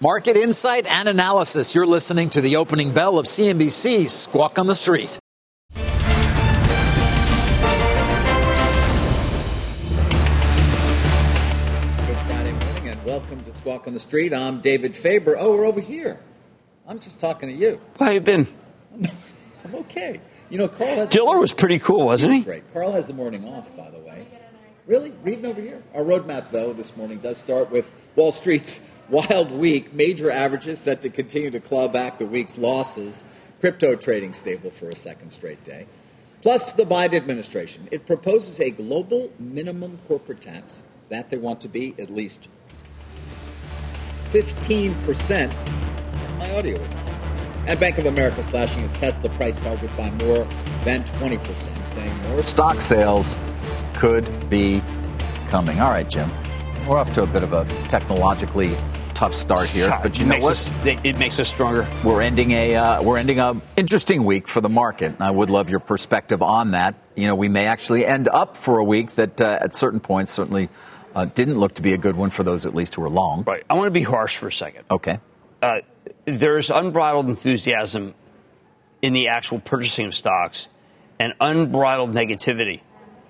[0.00, 1.72] Market insight and analysis.
[1.72, 5.20] You're listening to the opening bell of CNBC Squawk on the Street.
[5.72, 5.86] Good
[12.26, 14.34] Friday morning and welcome to Squawk on the Street.
[14.34, 15.36] I'm David Faber.
[15.38, 16.18] Oh, we're over here.
[16.88, 17.80] I'm just talking to you.
[18.00, 18.48] How you been?
[19.64, 20.20] I'm okay.
[20.50, 21.10] You know, Carl has.
[21.10, 22.42] Diller was pretty cool, wasn't he?
[22.42, 22.72] Great.
[22.72, 24.26] Carl has the morning off, by the way.
[24.88, 25.12] Really?
[25.22, 25.84] Reading over here.
[25.94, 29.92] Our roadmap, though, this morning does start with Wall Street's wild week.
[29.92, 33.24] Major averages set to continue to claw back the week's losses.
[33.60, 35.86] Crypto trading stable for a second straight day.
[36.42, 37.88] Plus, the Biden administration.
[37.90, 42.48] It proposes a global minimum corporate tax that they want to be at least
[44.32, 45.54] 15%.
[46.38, 47.06] My audio is on.
[47.66, 50.46] And Bank of America slashing its Tesla price target by more
[50.84, 53.38] than 20%, saying more stock sales
[53.94, 54.82] could be
[55.48, 55.80] coming.
[55.80, 56.30] All right, Jim.
[56.86, 58.76] We're off to a bit of a technologically
[59.14, 60.52] tough start here, but you it know makes what?
[60.52, 60.72] Us,
[61.04, 61.86] it makes us stronger.
[62.02, 65.14] We're ending a uh, we're ending a interesting week for the market.
[65.20, 66.94] I would love your perspective on that.
[67.14, 70.32] You know, we may actually end up for a week that uh, at certain points
[70.32, 70.68] certainly
[71.14, 73.44] uh, didn't look to be a good one for those at least who are long.
[73.44, 73.64] Right.
[73.70, 74.84] I want to be harsh for a second.
[74.90, 75.20] Okay.
[75.62, 75.80] Uh,
[76.24, 78.14] there's unbridled enthusiasm
[79.00, 80.68] in the actual purchasing of stocks
[81.18, 82.80] and unbridled negativity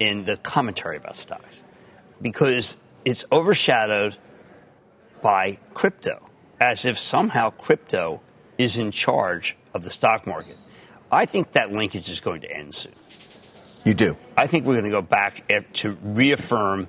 [0.00, 1.62] in the commentary about stocks
[2.20, 4.16] because it's overshadowed
[5.24, 6.28] by crypto,
[6.60, 8.20] as if somehow crypto
[8.58, 10.58] is in charge of the stock market.
[11.10, 12.92] I think that linkage is going to end soon.
[13.86, 14.18] You do.
[14.36, 16.88] I think we're going to go back to reaffirm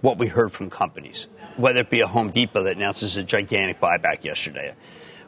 [0.00, 1.26] what we heard from companies,
[1.56, 4.74] whether it be a Home Depot that announces a gigantic buyback yesterday,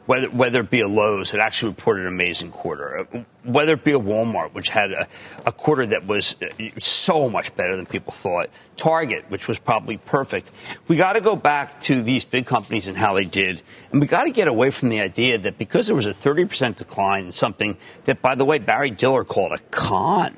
[0.05, 3.83] whether, whether it be a Lowe's that actually reported an amazing quarter, uh, whether it
[3.83, 5.07] be a Walmart, which had a,
[5.45, 6.47] a quarter that was uh,
[6.79, 10.51] so much better than people thought, Target, which was probably perfect.
[10.87, 13.61] We got to go back to these big companies and how they did,
[13.91, 16.75] and we got to get away from the idea that because there was a 30%
[16.75, 20.37] decline in something that, by the way, Barry Diller called a con,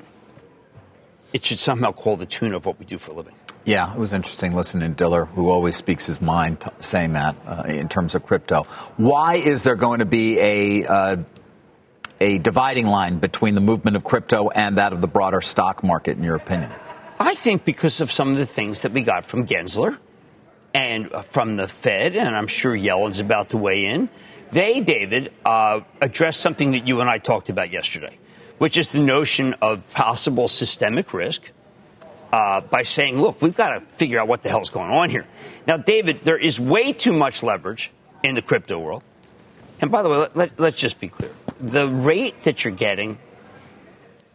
[1.32, 3.34] it should somehow call the tune of what we do for a living.
[3.64, 7.36] Yeah, it was interesting listening to Diller, who always speaks his mind, t- saying that
[7.46, 8.64] uh, in terms of crypto.
[8.96, 11.16] Why is there going to be a uh,
[12.20, 16.16] a dividing line between the movement of crypto and that of the broader stock market,
[16.16, 16.70] in your opinion?
[17.20, 19.98] I think because of some of the things that we got from Gensler
[20.74, 24.08] and uh, from the Fed, and I'm sure Yellen's about to weigh in.
[24.50, 28.18] They, David, uh, addressed something that you and I talked about yesterday,
[28.56, 31.52] which is the notion of possible systemic risk
[32.32, 35.26] uh, by saying, look, we've got to figure out what the hell's going on here.
[35.66, 37.90] Now, David, there is way too much leverage
[38.22, 39.02] in the crypto world.
[39.80, 41.30] And by the way, let, let's just be clear
[41.60, 43.18] the rate that you're getting,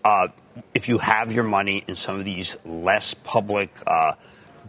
[0.04, 0.28] uh,
[0.74, 4.14] if you have your money in some of these less public, uh,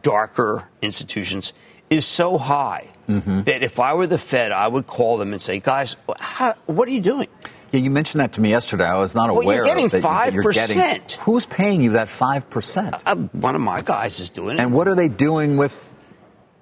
[0.02, 1.52] darker institutions,
[1.90, 3.42] is so high Mm-hmm.
[3.42, 6.88] that if I were the Fed, I would call them and say, guys, how, what
[6.88, 7.28] are you doing?
[7.74, 8.84] Yeah, you mentioned that to me yesterday.
[8.84, 11.12] I was not Well, aware you're getting of that, that you're 5%.
[11.18, 12.94] Who's paying you that five percent?
[13.04, 14.62] Uh, one of my guys is doing it.
[14.62, 15.74] And what are they doing with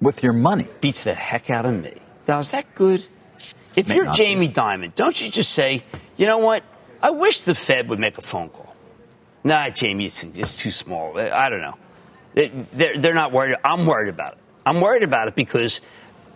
[0.01, 0.67] with your money?
[0.81, 1.93] beats the heck out of me.
[2.27, 3.05] Now, is that good?
[3.75, 5.83] If May you're Jamie Dimon, don't you just say,
[6.17, 6.63] you know what?
[7.01, 8.75] I wish the Fed would make a phone call.
[9.43, 11.17] Nah, Jamie, it's, it's too small.
[11.19, 11.75] I don't know.
[12.33, 13.57] They- They're, they're not worried.
[13.63, 14.37] I'm worried about it.
[14.65, 15.81] I'm worried about it because,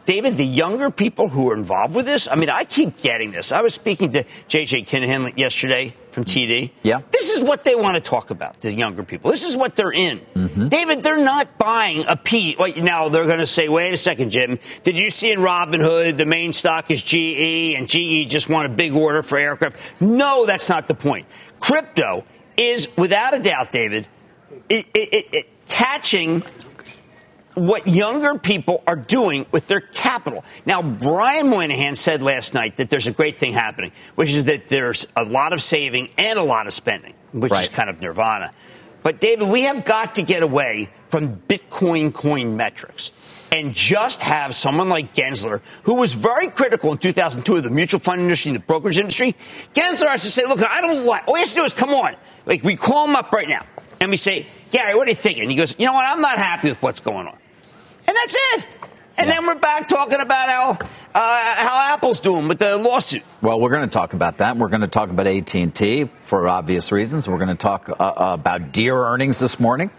[0.08, 3.52] David, the younger people who are involved with this, I mean, I keep getting this.
[3.52, 4.84] I was speaking to J.J.
[4.84, 6.72] Kinahan yesterday from TD.
[6.82, 7.02] Yeah.
[7.12, 9.32] This is what they want to talk about, the younger people.
[9.32, 10.22] This is what they're in.
[10.34, 10.70] Mm-hmm.
[10.70, 12.56] David, they're not buying a P.
[12.78, 14.60] Now they're going to say, wait a second, Jim.
[14.84, 18.70] Did you see in Robinhood the main stock is GE and GE just won a
[18.70, 19.76] big order for aircraft?
[20.00, 21.28] No, that's not the point.
[21.60, 22.24] Crypto
[22.56, 24.08] is, without a doubt, David,
[24.70, 26.44] it, it, it catching
[27.58, 30.46] what younger people are doing with their capital.
[30.66, 34.68] Now, Brian Moynihan said last night that there's a great thing happening, which is that
[34.68, 37.64] there's a lot of saving and a lot of spending, which right.
[37.64, 38.52] is kind of nirvana.
[39.04, 43.12] But, David, we have got to get away from Bitcoin coin metrics
[43.52, 48.00] and just have someone like Gensler, who was very critical in 2002 of the mutual
[48.00, 49.36] fund industry and the brokerage industry.
[49.74, 51.92] Gensler has to say, look, I don't like, all he has to do is come
[51.92, 52.16] on.
[52.46, 53.66] Like, we call him up right now
[54.02, 55.50] and we say, Gary, what are you thinking?
[55.50, 56.06] He goes, you know what?
[56.06, 57.38] I'm not happy with what's going on.
[58.08, 58.66] And that's it.
[59.18, 59.34] And yeah.
[59.34, 60.72] then we're back talking about how
[61.16, 63.24] uh, how Apple's doing with the lawsuit.
[63.42, 64.58] Well, we're going to talk about that.
[64.58, 67.28] We're going to talk about AT and T for obvious reasons.
[67.28, 69.90] We're going to talk uh, about Deere earnings this morning.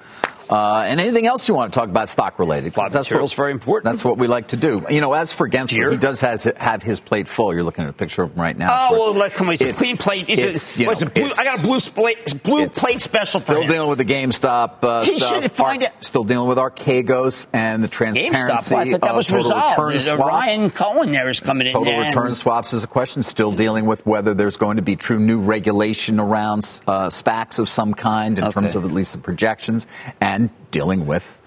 [0.51, 2.73] Uh, and anything else you want to talk about stock related?
[2.73, 3.93] That's materials very important.
[3.93, 4.85] That's what we like to do.
[4.89, 5.91] You know, as for Gensler, Deere?
[5.91, 7.53] he does has, have his plate full.
[7.53, 8.89] You're looking at a picture of him right now.
[8.91, 10.29] Oh well, come on, it's, it's a clean plate.
[10.29, 13.41] Is it, know, it blue, I got a blue plate, blue plate special.
[13.41, 14.83] Still dealing with the GameStop.
[14.83, 15.43] Uh, he stuff.
[15.43, 16.05] should find Ar- it.
[16.05, 18.37] Still dealing with Archegos and the transparency.
[18.37, 18.71] GameStop.
[18.71, 20.19] Well, I thought that was resolved.
[20.19, 21.73] Ryan Cohen there is coming in.
[21.73, 23.23] Total return swaps is a question.
[23.23, 27.69] Still dealing with whether there's going to be true new regulation around uh, SPACs of
[27.69, 28.53] some kind in okay.
[28.53, 29.87] terms of at least the projections
[30.21, 30.38] and
[30.71, 31.41] dealing with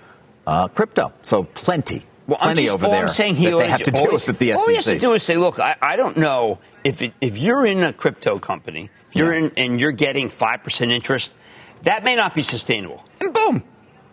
[0.46, 1.14] uh, crypto.
[1.22, 2.04] So plenty.
[2.28, 4.38] Well, plenty just, over there I'm saying he that they have to deal with at
[4.38, 4.58] the SEC.
[4.58, 7.38] All he has to do is say, look, I, I don't know if it, if
[7.38, 9.48] you're in a crypto company, if you're yeah.
[9.48, 11.36] in and you're getting five percent interest,
[11.84, 13.04] that may not be sustainable.
[13.20, 13.64] And boom,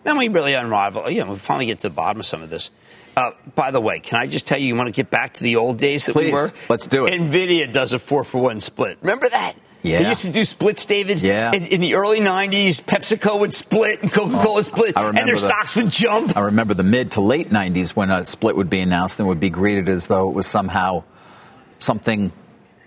[0.03, 1.09] then we really unravel.
[1.09, 2.71] You know, we finally get to the bottom of some of this.
[3.15, 5.43] Uh, by the way, can I just tell you, you want to get back to
[5.43, 6.51] the old days that Please, we were?
[6.69, 7.11] Let's do it.
[7.11, 8.97] NVIDIA does a four for one split.
[9.01, 9.53] Remember that?
[9.81, 10.03] Yeah.
[10.03, 11.21] They used to do splits, David.
[11.21, 11.53] Yeah.
[11.53, 15.35] In, in the early 90s, PepsiCo would split and Coca Cola oh, split, and their
[15.35, 16.35] the, stocks would jump.
[16.35, 19.39] I remember the mid to late 90s when a split would be announced and would
[19.39, 21.03] be greeted as though it was somehow
[21.79, 22.31] something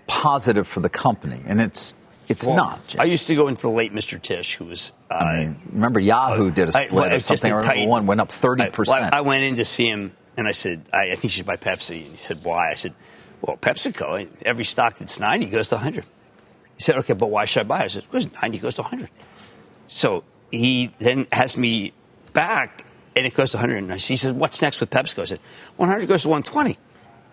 [0.05, 1.41] positive for the company.
[1.45, 1.95] And it's
[2.29, 2.87] it's well, not.
[2.87, 3.01] Jim.
[3.01, 4.21] I used to go into the late Mr.
[4.21, 4.91] Tisch, who was.
[5.09, 7.59] Uh, I mean, remember Yahoo uh, did a split I, or something.
[7.59, 8.89] Tight, one went up 30%.
[8.89, 11.45] I, I, went in to see him and I said, I, I think you should
[11.45, 11.97] buy Pepsi.
[11.97, 12.71] And he said, why?
[12.71, 12.93] I said,
[13.41, 16.05] well, PepsiCo, every stock that's 90 goes to 100.
[16.83, 17.83] Said, okay, but why should I buy it?
[17.85, 19.09] I said, goes 90 goes to 100.
[19.87, 21.93] So he then has me
[22.33, 22.83] back,
[23.15, 23.77] and it goes to 100.
[23.77, 25.21] And he said, what's next with PepsiCo?
[25.21, 25.39] I said,
[25.77, 26.77] 100 goes to 120.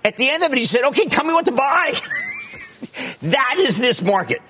[0.05, 1.95] At the end of it, he said, okay, tell me what to buy.
[3.23, 4.41] that is this market.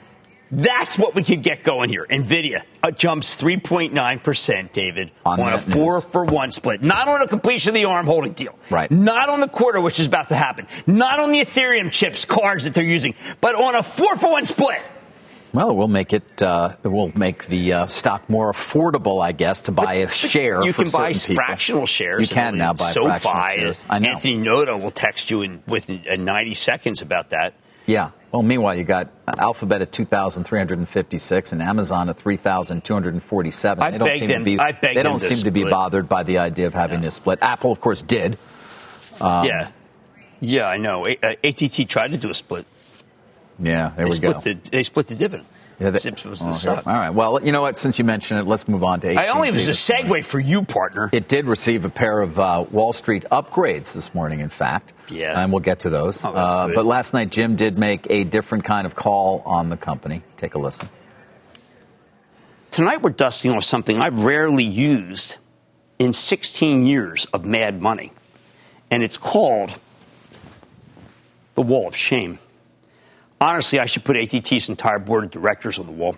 [0.53, 2.07] That's what we could get going here.
[2.11, 6.05] Nvidia uh, jumps 3.9%, David, on, on a four news.
[6.05, 6.83] for one split.
[6.83, 8.59] Not on a completion of the arm holding deal.
[8.69, 8.91] Right.
[8.91, 10.67] Not on the quarter, which is about to happen.
[10.87, 14.45] Not on the Ethereum chips, cards that they're using, but on a four for one
[14.45, 14.83] split.
[15.53, 16.43] Well, we'll make it.
[16.43, 20.65] Uh, we'll make the uh, stock more affordable, I guess, to buy a share.
[20.65, 21.35] You can buy people.
[21.35, 22.31] fractional shares.
[22.31, 23.85] You can now buy SoFi, fractional shares.
[23.91, 24.11] I know.
[24.11, 27.55] Anthony Noto will text you in within 90 seconds about that.
[27.87, 28.11] Yeah.
[28.33, 33.83] Well, meanwhile, you got Alphabet at 2,356 and Amazon at 3,247.
[33.83, 34.57] I they don't seem them, to be,
[34.95, 37.07] they don't seem to, to be bothered by the idea of having yeah.
[37.07, 37.41] this split.
[37.43, 38.39] Apple, of course, did.
[39.21, 39.71] Um, yeah.
[40.41, 41.07] Yeah, I know.
[41.07, 42.67] ATT tried to do a split.
[43.59, 44.33] Yeah, there they we go.
[44.41, 45.47] The, they split the dividend.
[45.81, 47.09] Yeah, that, oh, all right.
[47.09, 47.79] Well, you know what?
[47.79, 49.09] Since you mentioned it, let's move on to.
[49.09, 50.23] AT&T I only was a segue morning.
[50.25, 51.09] for you, partner.
[51.11, 54.41] It did receive a pair of uh, Wall Street upgrades this morning.
[54.41, 56.23] In fact, yeah, and we'll get to those.
[56.23, 59.77] Oh, uh, but last night, Jim did make a different kind of call on the
[59.79, 60.23] company.
[60.37, 60.87] Take a listen.
[62.71, 65.39] Tonight, we're dusting off something I've rarely used
[65.99, 68.13] in 16 years of Mad Money,
[68.91, 69.79] and it's called
[71.55, 72.39] the Wall of Shame.
[73.41, 76.17] Honestly, I should put ATT's entire board of directors on the wall.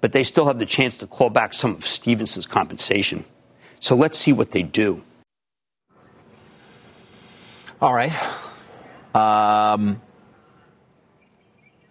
[0.00, 3.24] But they still have the chance to claw back some of Stephenson's compensation.
[3.80, 5.02] So let's see what they do.
[7.80, 8.12] All right.
[9.14, 10.00] Um,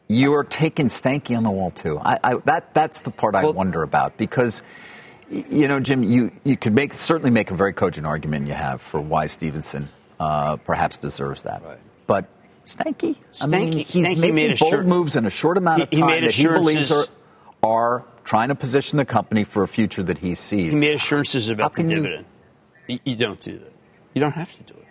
[0.08, 2.00] you're taking Stankey on the wall too.
[2.00, 4.62] I, I, that that's the part I well, wonder about because,
[5.29, 8.82] you know, Jim, you you could make certainly make a very cogent argument you have
[8.82, 9.89] for why Stevenson
[10.20, 11.63] uh, perhaps deserves that.
[11.63, 11.79] Right.
[12.08, 12.27] But
[12.65, 13.18] Stankey.
[13.41, 16.15] I mean, he's Stankey making made bold moves in a short amount of time he,
[16.15, 17.06] he that he believes are,
[17.63, 20.72] are, trying to position the company for a future that he sees.
[20.72, 22.25] He made assurances about the dividend.
[22.88, 23.74] You, you, don't do that.
[24.13, 24.88] You don't have to do it.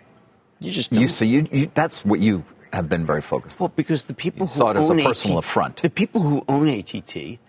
[0.59, 1.01] You just don't.
[1.01, 3.65] You, so you, you, that's what you have been very focused on.
[3.65, 5.81] Well, because the people you who saw it as own a personal ATT, affront.
[5.81, 7.39] The people who own ATT,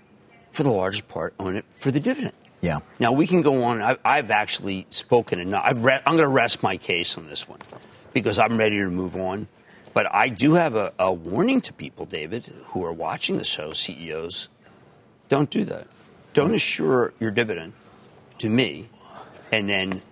[0.53, 2.35] for the largest part, own it for the dividend.
[2.61, 2.81] Yeah.
[3.01, 3.83] Now we can go on.
[3.83, 5.63] I, I've, actually spoken enough.
[5.67, 7.59] I've re- I'm going to rest my case on this one
[8.13, 9.49] because I'm ready to move on.
[9.95, 13.73] But I do have a, a warning to people, David, who are watching the show,
[13.73, 14.49] CEOs.
[15.29, 15.87] Don't do that.
[16.33, 17.75] Don't assure your dividend
[18.39, 18.89] to me,
[19.51, 20.03] and then.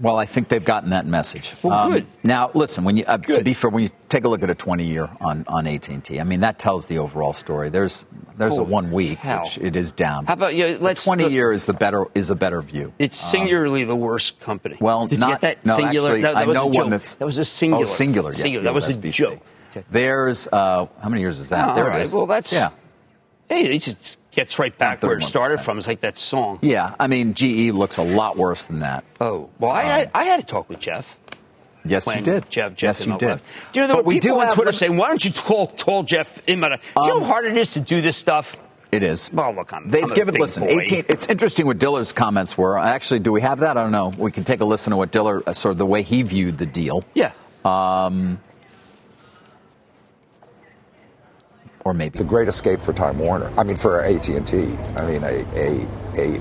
[0.00, 1.52] Well, I think they've gotten that message.
[1.62, 2.06] Well, um, good.
[2.22, 2.84] Now, listen.
[2.84, 5.44] When you uh, to be fair, when you take a look at a 20-year on
[5.46, 7.68] on AT&T, I mean that tells the overall story.
[7.68, 8.06] There's
[8.38, 10.24] There's a one week, which it is down.
[10.24, 10.78] How about yeah?
[10.80, 12.92] Let's twenty the, year is the better is a better view.
[12.98, 14.78] It's um, singularly um, the worst company.
[14.80, 16.10] Well, Did not, you get that no, singular.
[16.10, 16.82] Actually, no, that I was know a joke.
[16.82, 17.84] one that's that was a singular.
[17.84, 18.30] Oh, singular.
[18.30, 18.64] Yes, singular.
[18.64, 19.08] That was SBC.
[19.08, 19.46] a joke.
[19.72, 19.84] Okay.
[19.90, 21.68] There's uh, how many years is that?
[21.70, 22.00] Oh, there right.
[22.00, 22.12] it is.
[22.12, 22.70] Well, that's yeah.
[23.48, 25.78] Hey, it just gets right back where it started from.
[25.78, 26.58] It's like that song.
[26.62, 29.04] Yeah, I mean, GE looks a lot worse than that.
[29.20, 31.18] Oh well, I, um, had, I had to talk with Jeff.
[31.84, 32.50] Yes, you did.
[32.50, 33.28] Jeff, Jeff yes, you did.
[33.28, 33.44] Left.
[33.72, 36.42] Do you know, there were people on Twitter saying, why don't you call, call Jeff
[36.46, 36.60] in?
[36.60, 38.54] Do you know how um, hard it is to do this stuff?
[38.92, 39.32] It is.
[39.32, 40.80] Well, look, I'm, They've I'm given, listen, boy.
[40.80, 42.76] 18, it's interesting what Diller's comments were.
[42.76, 43.76] Actually, do we have that?
[43.76, 44.12] I don't know.
[44.18, 46.58] We can take a listen to what Diller, uh, sort of the way he viewed
[46.58, 47.04] the deal.
[47.14, 47.32] Yeah.
[47.64, 48.40] Um,
[51.90, 52.18] or maybe.
[52.18, 53.50] The great escape for Time Warner.
[53.58, 54.32] I mean, for AT&T.
[54.32, 56.40] I mean, a, a, a,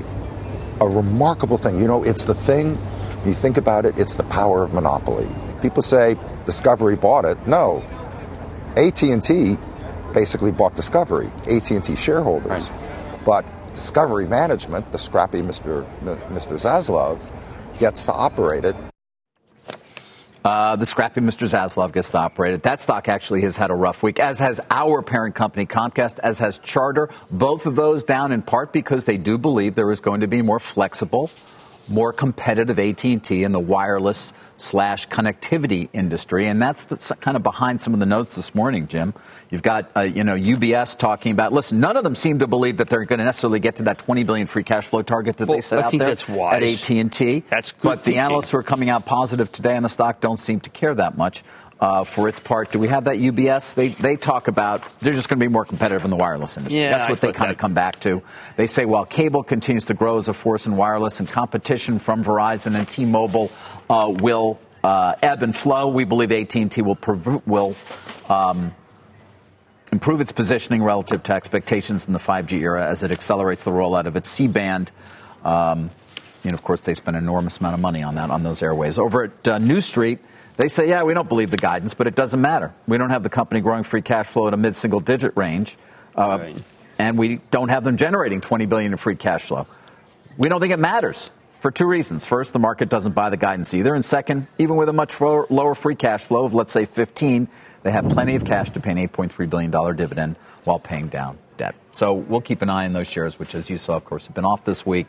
[0.81, 1.79] a remarkable thing.
[1.79, 5.27] You know, it's the thing, when you think about it, it's the power of monopoly.
[5.61, 6.15] People say
[6.45, 7.47] Discovery bought it.
[7.47, 7.83] No.
[8.77, 9.57] AT&T
[10.13, 12.71] basically bought Discovery, AT&T shareholders.
[12.71, 13.25] Right.
[13.25, 15.85] But Discovery management, the scrappy Mr.
[16.01, 16.53] Mr.
[16.57, 17.19] Zaslav,
[17.77, 18.75] gets to operate it.
[20.43, 21.47] Uh, the scrappy Mr.
[21.47, 22.63] Zaslav gets to operate it.
[22.63, 26.39] That stock actually has had a rough week, as has our parent company, Comcast, as
[26.39, 27.09] has Charter.
[27.29, 30.41] Both of those down in part because they do believe there is going to be
[30.41, 31.27] more flexible,
[31.89, 37.81] more competitive AT&T in the wireless slash connectivity industry, and that's the, kind of behind
[37.81, 39.13] some of the notes this morning, Jim.
[39.49, 41.53] You've got uh, you know UBS talking about.
[41.53, 43.97] Listen, none of them seem to believe that they're going to necessarily get to that
[43.99, 46.27] 20 billion free cash flow target that well, they set I out think there that's
[46.27, 46.89] wise.
[46.89, 47.39] at AT&T.
[47.49, 47.81] That's good.
[47.81, 48.13] But thinking.
[48.13, 50.93] the analysts who are coming out positive today on the stock don't seem to care
[50.93, 51.43] that much.
[51.79, 52.73] Uh, for its part.
[52.73, 53.73] Do we have that UBS?
[53.73, 56.77] They, they talk about they're just going to be more competitive in the wireless industry.
[56.77, 58.21] Yeah, That's what I they kind of come back to.
[58.57, 62.21] They say while cable continues to grow as a force in wireless and competition from
[62.21, 63.49] Verizon and T-Mobile
[63.89, 65.87] uh, will uh, ebb and flow.
[65.87, 66.97] We believe AT&T will
[67.45, 67.77] will
[68.27, 68.75] um,
[69.91, 74.05] improve its positioning relative to expectations in the 5G era as it accelerates the rollout
[74.05, 74.91] of its C-band.
[75.43, 75.89] Um,
[76.43, 78.97] and of course, they spend an enormous amount of money on that on those airways.
[78.97, 80.19] Over at uh, New Street,
[80.59, 82.73] they say, yeah, we don't believe the guidance, but it doesn't matter.
[82.85, 85.77] We don't have the company growing free cash flow at a mid-single digit range,
[86.17, 86.63] uh, right.
[86.97, 89.67] and we don't have them generating 20 billion in free cash flow.
[90.37, 92.25] We don't think it matters for two reasons.
[92.25, 93.95] First, the market doesn't buy the guidance either.
[93.95, 97.47] And second, even with a much lower free cash flow of, let's say, 15,
[97.83, 100.35] they have plenty of cash to pay an $8.3 billion dividend
[100.65, 101.73] while paying down debt.
[101.93, 104.35] So we'll keep an eye on those shares, which, as you saw, of course, have
[104.35, 105.07] been off this week.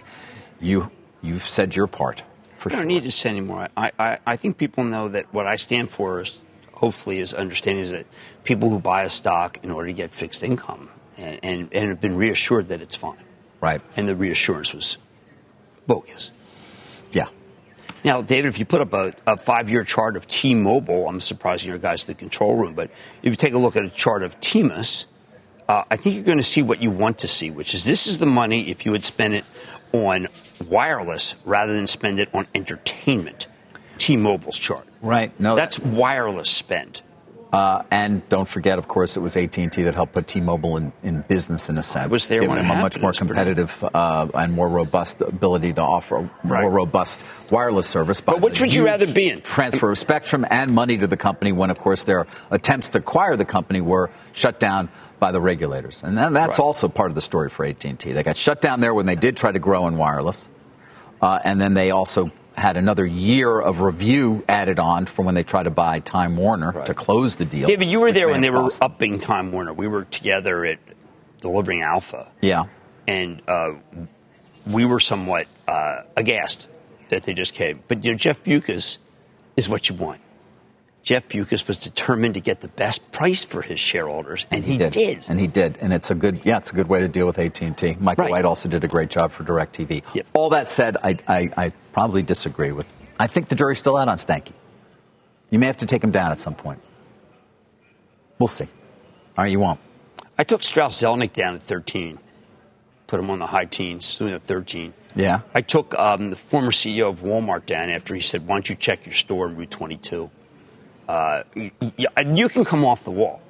[0.61, 0.93] You,
[1.23, 2.23] you've said your part.
[2.61, 2.89] For I don't sure.
[2.89, 3.69] need to say anymore.
[3.75, 7.83] I, I, I think people know that what I stand for is, hopefully, is understanding
[7.83, 8.05] is that
[8.45, 12.03] people who buy a stock in order to get fixed income and, and, and have
[12.03, 13.25] been reassured that it's fine.
[13.63, 13.81] Right.
[13.97, 14.99] And the reassurance was
[15.87, 16.33] bogus.
[17.13, 17.29] Yeah.
[18.05, 21.21] Now, David, if you put up a, a five year chart of T Mobile, I'm
[21.21, 22.91] surprising your guys in the control room, but
[23.23, 25.07] if you take a look at a chart of TMUS,
[25.67, 28.07] uh, I think you're going to see what you want to see, which is this
[28.07, 29.45] is the money if you would spend it
[29.95, 30.27] on
[30.63, 33.47] wireless rather than spend it on entertainment.
[33.99, 34.87] T Mobile's chart.
[35.03, 35.39] Right.
[35.39, 37.03] No, that's wireless spend.
[37.53, 41.23] Uh, and don't forget, of course, it was AT&T that helped put T-Mobile in, in
[41.23, 42.05] business in a sense.
[42.05, 45.73] I was there giving when them a much more competitive uh, and more robust ability
[45.73, 46.63] to offer right.
[46.63, 48.21] more robust wireless service.
[48.21, 49.41] But which would you rather be in?
[49.41, 53.37] Transfer of spectrum and money to the company when, of course, their attempts to acquire
[53.37, 54.89] the company were shut down
[55.19, 56.05] by the regulators.
[56.05, 56.61] And that's right.
[56.61, 58.13] also part of the story for AT&T.
[58.13, 60.49] They got shut down there when they did try to grow in wireless.
[61.21, 65.43] Uh, and then they also had another year of review added on from when they
[65.43, 66.87] tried to buy Time Warner right.
[66.87, 67.67] to close the deal.
[67.67, 69.73] David, you were there when they were upping Time Warner.
[69.73, 70.79] We were together at
[71.41, 72.31] delivering Alpha.
[72.41, 72.65] Yeah.
[73.07, 73.75] And uh,
[74.69, 76.69] we were somewhat uh, aghast
[77.09, 77.83] that they just came.
[77.89, 78.99] But you know, Jeff Bewkes
[79.57, 80.21] is what you want.
[81.03, 84.73] Jeff Bewkes was determined to get the best price for his shareholders, and, and he,
[84.73, 84.93] he did.
[84.93, 85.27] did.
[85.29, 87.39] And he did, and it's a good, yeah, it's a good way to deal with
[87.39, 87.97] AT and T.
[87.99, 88.31] Michael right.
[88.31, 90.05] White also did a great job for Directv.
[90.15, 90.27] Yep.
[90.35, 92.87] All that said, I, I, I, probably disagree with.
[93.19, 94.53] I think the jury's still out on Stankey.
[95.51, 96.81] You may have to take him down at some point.
[98.39, 98.69] We'll see.
[99.37, 99.81] All right, you won't.
[100.39, 102.19] I took Strauss Zelnick down at 13,
[103.07, 104.95] put him on the high teens, still at 13.
[105.15, 105.41] Yeah.
[105.55, 108.77] I took um, the former CEO of Walmart down after he said, "Why don't you
[108.77, 110.31] check your store in Route 22?"
[111.11, 113.43] Uh, you, you can come off the wall.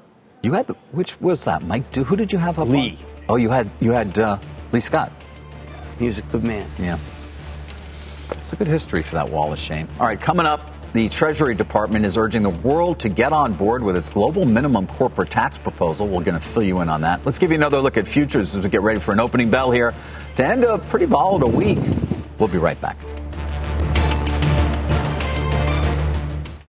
[0.43, 1.95] You had which was that, Mike?
[1.95, 2.67] Who did you have up?
[2.69, 2.93] Lee.
[2.93, 3.25] On?
[3.29, 4.39] Oh, you had you had uh,
[4.73, 5.13] Lee Scott.
[5.99, 6.71] He's a good man.
[6.79, 6.99] Yeah.
[8.31, 9.89] It's a good history for that Wall of Shame.
[9.99, 10.63] All right, coming up,
[10.95, 14.87] the Treasury Department is urging the world to get on board with its global minimum
[14.87, 16.09] corporate tax proposal.
[16.09, 17.27] We're going to fill you in on that.
[17.27, 19.71] Let's give you another look at futures as we get ready for an opening bell
[19.71, 19.95] here
[20.37, 21.79] to end a pretty volatile week.
[22.39, 22.97] We'll be right back.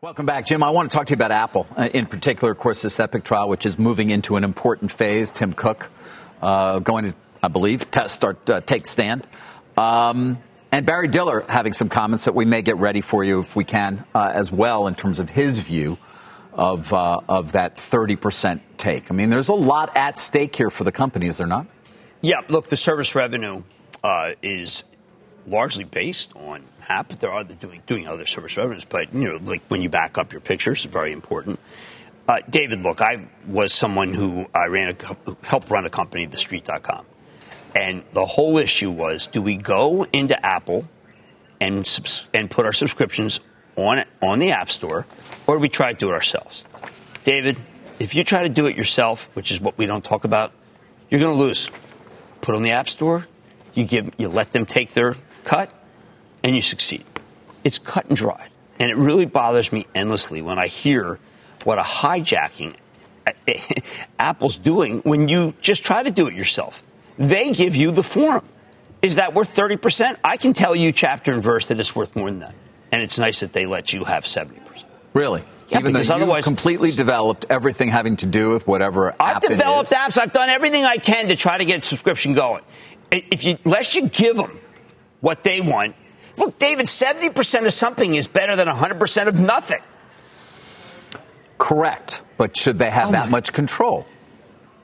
[0.00, 0.62] Welcome back, Jim.
[0.62, 3.24] I want to talk to you about Apple, uh, in particular, of course, this Epic
[3.24, 5.32] trial, which is moving into an important phase.
[5.32, 5.90] Tim Cook
[6.40, 9.26] uh, going to, I believe, test, start uh, take stand.
[9.76, 10.38] Um,
[10.70, 13.64] and Barry Diller having some comments that we may get ready for you if we
[13.64, 15.98] can uh, as well in terms of his view
[16.52, 19.10] of, uh, of that 30% take.
[19.10, 21.66] I mean, there's a lot at stake here for the company, is there not?
[22.20, 23.64] Yeah, look, the service revenue
[24.04, 24.84] uh, is
[25.48, 27.08] largely based on app.
[27.08, 30.32] There are doing doing other service revenues, but you know, like when you back up
[30.32, 31.60] your pictures, it's very important.
[32.26, 37.06] Uh, David, look, I was someone who I ran a, helped run a company, TheStreet.com,
[37.74, 40.86] and the whole issue was: do we go into Apple
[41.60, 43.40] and subs- and put our subscriptions
[43.76, 45.06] on on the App Store,
[45.46, 46.64] or do we try to do it ourselves?
[47.24, 47.58] David,
[47.98, 50.52] if you try to do it yourself, which is what we don't talk about,
[51.10, 51.70] you're going to lose.
[52.40, 53.26] Put on the App Store,
[53.74, 55.16] you give you let them take their
[55.48, 55.70] cut,
[56.44, 57.04] and you succeed.
[57.64, 58.50] It's cut and dried.
[58.78, 61.18] And it really bothers me endlessly when I hear
[61.64, 62.76] what a hijacking
[64.18, 66.82] Apple's doing when you just try to do it yourself.
[67.16, 68.44] They give you the form.
[69.02, 70.16] Is that worth 30%?
[70.22, 72.54] I can tell you chapter and verse that it's worth more than that.
[72.92, 74.84] And it's nice that they let you have 70%.
[75.14, 75.42] Really?
[75.68, 80.18] Yeah, Even because otherwise, completely developed everything having to do with whatever I've developed apps.
[80.18, 82.62] I've done everything I can to try to get subscription going.
[83.10, 84.58] If you, unless you give them
[85.20, 85.94] what they want,
[86.38, 89.80] Look, David, 70% of something is better than 100% of nothing.
[91.58, 92.22] Correct.
[92.36, 94.06] But should they have oh that much control?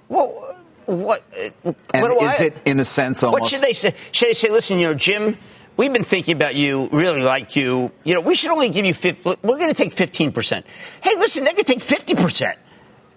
[0.08, 1.22] Well, what?
[1.62, 3.40] what is I, it, in a sense, almost.
[3.40, 3.94] What should they say?
[4.10, 5.36] Should they say, listen, you know, Jim,
[5.76, 7.92] we've been thinking about you, really like you.
[8.02, 10.64] You know, we should only give you 50, we're going to take 15%.
[11.00, 12.56] Hey, listen, they could take 50%.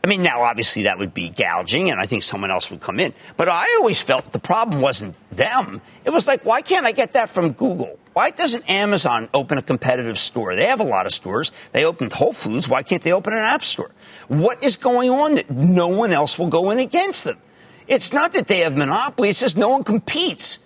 [0.04, 3.00] I mean, now obviously that would be gouging, and I think someone else would come
[3.00, 3.14] in.
[3.36, 5.82] But I always felt the problem wasn't them.
[6.06, 8.00] It was like, why can't I get that from Google?
[8.14, 10.56] Why doesn't Amazon open a competitive store?
[10.56, 11.52] They have a lot of stores.
[11.72, 12.70] They opened Whole Foods.
[12.70, 13.92] Why can't they open an app store?
[14.28, 17.38] What is going on that no one else will go in against them?
[17.88, 19.30] It's not that they have monopoly.
[19.30, 20.60] It's just no one competes.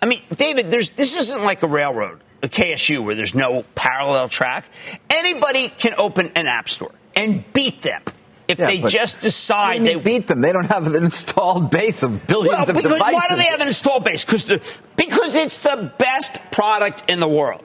[0.00, 4.64] I mean, David, this isn't like a railroad, a KSU, where there's no parallel track.
[5.10, 8.02] Anybody can open an app store and beat them
[8.48, 10.40] if yeah, they just decide they beat them.
[10.40, 13.14] They don't have an installed base of billions well, of because, devices.
[13.14, 14.24] Why do they have an installed base?
[14.24, 14.46] Because
[14.96, 17.62] because it's the best product in the world.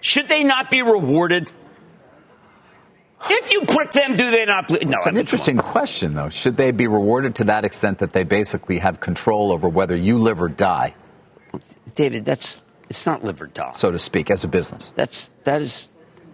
[0.00, 1.50] Should they not be rewarded?
[3.30, 4.68] If you prick them, do they not?
[4.68, 6.28] No, it's an interesting question, though.
[6.28, 10.18] Should they be rewarded to that extent that they basically have control over whether you
[10.18, 10.94] live or die?
[11.94, 14.92] David, that's it's not live or die, so to speak, as a business.
[14.94, 15.90] That's that is.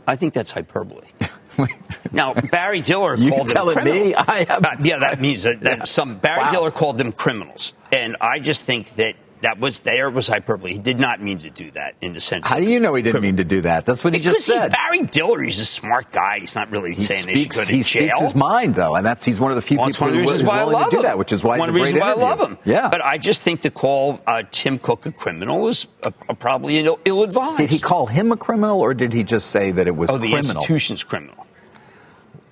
[0.07, 1.09] I think that's hyperbole.
[2.13, 4.07] now Barry Diller you called them criminals.
[4.07, 4.15] me.
[4.15, 5.85] I uh, yeah, that means that, that yeah.
[5.85, 6.51] some Barry wow.
[6.51, 10.73] Diller called them criminals, and I just think that that was there was hyperbole.
[10.73, 12.49] He did not mean to do that in the sense.
[12.49, 13.29] How do you know he didn't criminal.
[13.29, 13.87] mean to do that?
[13.87, 14.63] That's what he because just said.
[14.65, 15.43] He's Barry Diller.
[15.43, 16.41] He's a smart guy.
[16.41, 17.83] He's not really he saying speaks, they should go to He jail.
[17.83, 20.43] speaks his mind, though, and that's he's one of the few well, people who is
[20.43, 21.03] willing to do him.
[21.05, 22.25] that, which is why one he's reason why interview.
[22.25, 22.59] I love him.
[22.65, 26.79] Yeah, but I just think to call uh, Tim Cook a criminal is uh, probably
[26.79, 27.59] ill advised.
[27.59, 30.15] Did he call him a criminal, or did he just say that it was oh,
[30.15, 30.39] the criminal?
[30.39, 31.47] institution's criminal?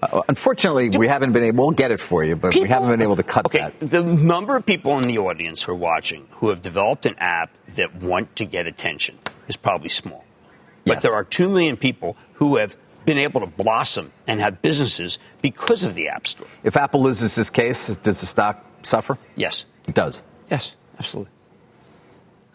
[0.02, 1.66] Uh, unfortunately, Do, we haven't been able.
[1.66, 3.80] We'll get it for you, but people, we haven't been able to cut okay, that.
[3.80, 7.50] The number of people in the audience who are watching who have developed an app
[7.76, 10.24] that want to get attention is probably small.
[10.84, 11.02] But yes.
[11.02, 15.82] there are two million people who have been able to blossom and have businesses because
[15.82, 16.46] of the App Store.
[16.62, 19.18] If Apple loses this case, does the stock suffer?
[19.34, 20.22] Yes, it does.
[20.50, 21.32] Yes, absolutely.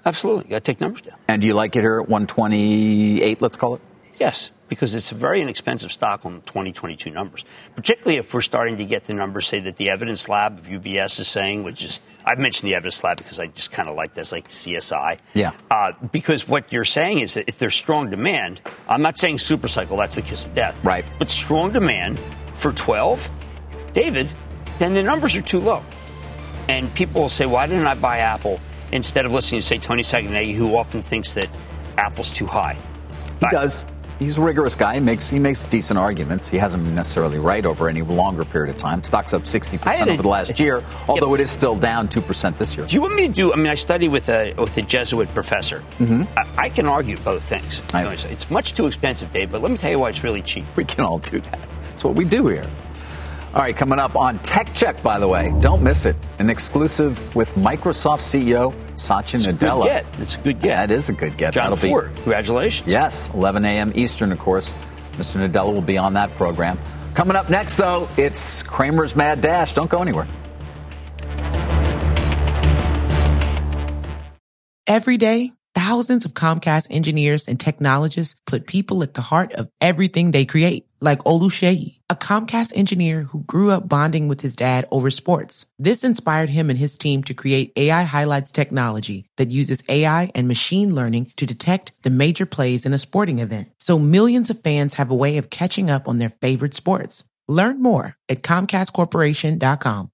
[0.06, 0.46] Absolutely.
[0.46, 1.18] You got to take numbers down.
[1.28, 3.82] And do you like it here at 128, let's call it?
[4.20, 7.44] Yes because it's a very inexpensive stock on 2022 numbers,
[7.76, 11.20] particularly if we're starting to get the numbers, say, that the evidence lab of UBS
[11.20, 14.14] is saying, which is, I've mentioned the evidence lab because I just kind of like
[14.14, 15.20] this, like CSI.
[15.34, 15.52] Yeah.
[15.70, 19.68] Uh, because what you're saying is that if there's strong demand, I'm not saying super
[19.68, 20.82] cycle, that's the kiss of death.
[20.86, 21.04] Right.
[21.20, 22.18] But strong demand
[22.56, 23.30] for 12,
[23.92, 24.32] David,
[24.78, 25.84] then the numbers are too low.
[26.70, 28.62] And people will say, why didn't I buy Apple
[28.94, 31.50] instead of listening to, say, Tony Sacconaghi, who often thinks that
[31.98, 32.78] Apple's too high?
[33.42, 33.84] He does
[34.22, 34.96] he's a rigorous guy.
[34.96, 36.48] He makes he makes decent arguments.
[36.48, 39.04] He hasn't been necessarily right over any longer period of time.
[39.04, 42.22] Stock's up sixty percent over the last year, although yeah, it is still down two
[42.22, 42.86] percent this year.
[42.86, 43.54] Do you want me to do?
[43.54, 45.84] I mean, I study with a with a Jesuit professor.
[46.00, 46.24] Mm-hmm.
[46.38, 47.82] I, I, can argue both things.
[47.94, 49.52] I, it's much too expensive, Dave.
[49.52, 50.66] But let me tell you why it's really cheap.
[50.76, 51.60] We can all do that.
[51.86, 52.68] That's what we do here.
[53.54, 56.16] All right, coming up on Tech Check, by the way, don't miss it.
[56.40, 59.82] An exclusive with Microsoft CEO Satya it's Nadella.
[59.82, 60.06] A get.
[60.20, 60.68] It's a good get.
[60.70, 61.54] Yeah, it is a good get.
[61.54, 62.90] Jon That'll Fortt, be, congratulations.
[62.90, 63.92] Yes, 11 a.m.
[63.94, 64.74] Eastern, of course.
[65.18, 65.46] Mr.
[65.46, 66.80] Nadella will be on that program.
[67.14, 69.74] Coming up next, though, it's Cramer's Mad Dash.
[69.74, 70.28] Don't go anywhere.
[74.88, 80.32] Every day, thousands of Comcast engineers and technologists put people at the heart of everything
[80.32, 85.10] they create like Oluseyi, a Comcast engineer who grew up bonding with his dad over
[85.10, 85.66] sports.
[85.80, 90.48] This inspired him and his team to create AI Highlights technology that uses AI and
[90.48, 93.70] machine learning to detect the major plays in a sporting event.
[93.80, 97.26] So millions of fans have a way of catching up on their favorite sports.
[97.48, 100.12] Learn more at ComcastCorporation.com.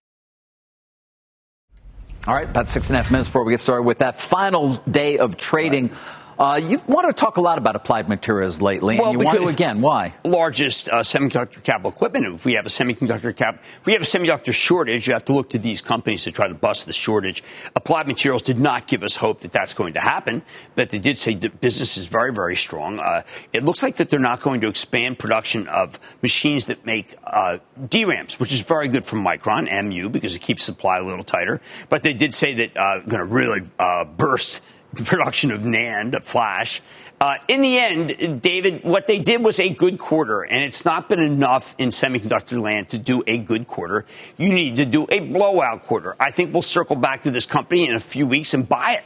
[2.28, 4.76] All right, about six and a half minutes before we get started with that final
[4.90, 5.92] day of trading.
[6.40, 9.40] Uh, you want to talk a lot about applied materials lately, well, and you want
[9.40, 9.82] to again.
[9.82, 10.14] Why?
[10.24, 12.28] Largest uh, semiconductor capital equipment.
[12.28, 15.34] If we have a semiconductor cap, if we have a semiconductor shortage, you have to
[15.34, 17.44] look to these companies to try to bust the shortage.
[17.76, 20.44] Applied Materials did not give us hope that that's going to happen,
[20.76, 23.00] but they did say the business is very, very strong.
[23.00, 27.16] Uh, it looks like that they're not going to expand production of machines that make
[27.24, 27.58] uh,
[27.90, 31.62] DRAMs, which is very good for Micron, MU, because it keeps supply a little tighter.
[31.90, 34.62] But they did say that uh, going to really uh, burst
[35.06, 36.82] production of NAND, flash.
[37.20, 41.10] Uh, in the end, David, what they did was a good quarter, and it's not
[41.10, 44.06] been enough in semiconductor land to do a good quarter.
[44.38, 46.16] You need to do a blowout quarter.
[46.20, 49.04] I think we'll circle back to this company in a few weeks and buy it.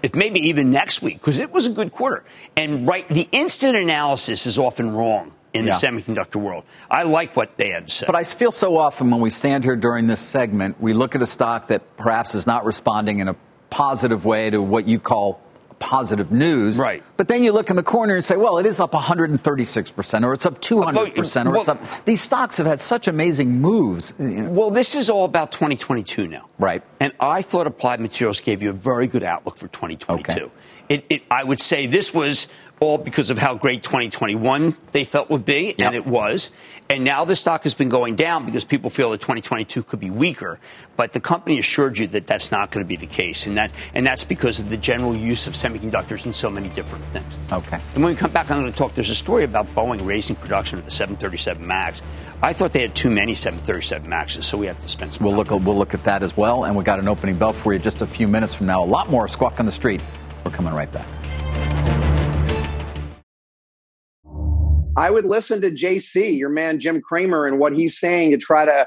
[0.00, 2.22] If maybe even next week, because it was a good quarter.
[2.56, 5.72] And right, the instant analysis is often wrong in yeah.
[5.72, 6.62] the semiconductor world.
[6.88, 8.06] I like what they had say.
[8.06, 11.22] But I feel so often when we stand here during this segment, we look at
[11.22, 13.36] a stock that perhaps is not responding in a
[13.78, 15.40] positive way to what you call
[15.78, 16.78] positive news.
[16.78, 17.00] Right.
[17.16, 20.32] But then you look in the corner and say, well, it is up 136%, or
[20.32, 22.04] it's up 200%, or well, it's up.
[22.04, 24.12] These stocks have had such amazing moves.
[24.18, 26.48] Well, this is all about 2022 now.
[26.58, 26.82] Right.
[26.98, 30.30] And I thought Applied Materials gave you a very good outlook for 2022.
[30.32, 30.52] Okay.
[30.88, 32.48] It, it, I would say this was
[32.80, 35.88] all because of how great 2021 they felt would be, yep.
[35.88, 36.50] and it was.
[36.90, 40.10] And now the stock has been going down because people feel that 2022 could be
[40.10, 40.58] weaker.
[40.96, 43.72] But the company assured you that that's not going to be the case, and that
[43.94, 47.38] and that's because of the general use of semiconductors in so many different things.
[47.52, 47.80] Okay.
[47.94, 48.94] And when we come back, I'm going to talk.
[48.94, 52.02] There's a story about Boeing raising production of the 737 Max.
[52.42, 55.26] I thought they had too many 737 Maxes, so we have to spend some.
[55.26, 55.50] We'll look.
[55.50, 58.00] We'll look at that as well, and we got an opening bell for you just
[58.00, 58.82] a few minutes from now.
[58.82, 60.00] A lot more squawk on the street.
[60.44, 61.87] We're coming right back.
[64.98, 68.64] I would listen to JC, your man Jim Cramer, and what he's saying to try
[68.64, 68.84] to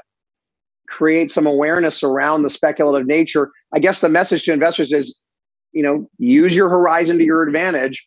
[0.86, 3.50] create some awareness around the speculative nature.
[3.74, 5.18] I guess the message to investors is,
[5.72, 8.06] you know, use your horizon to your advantage.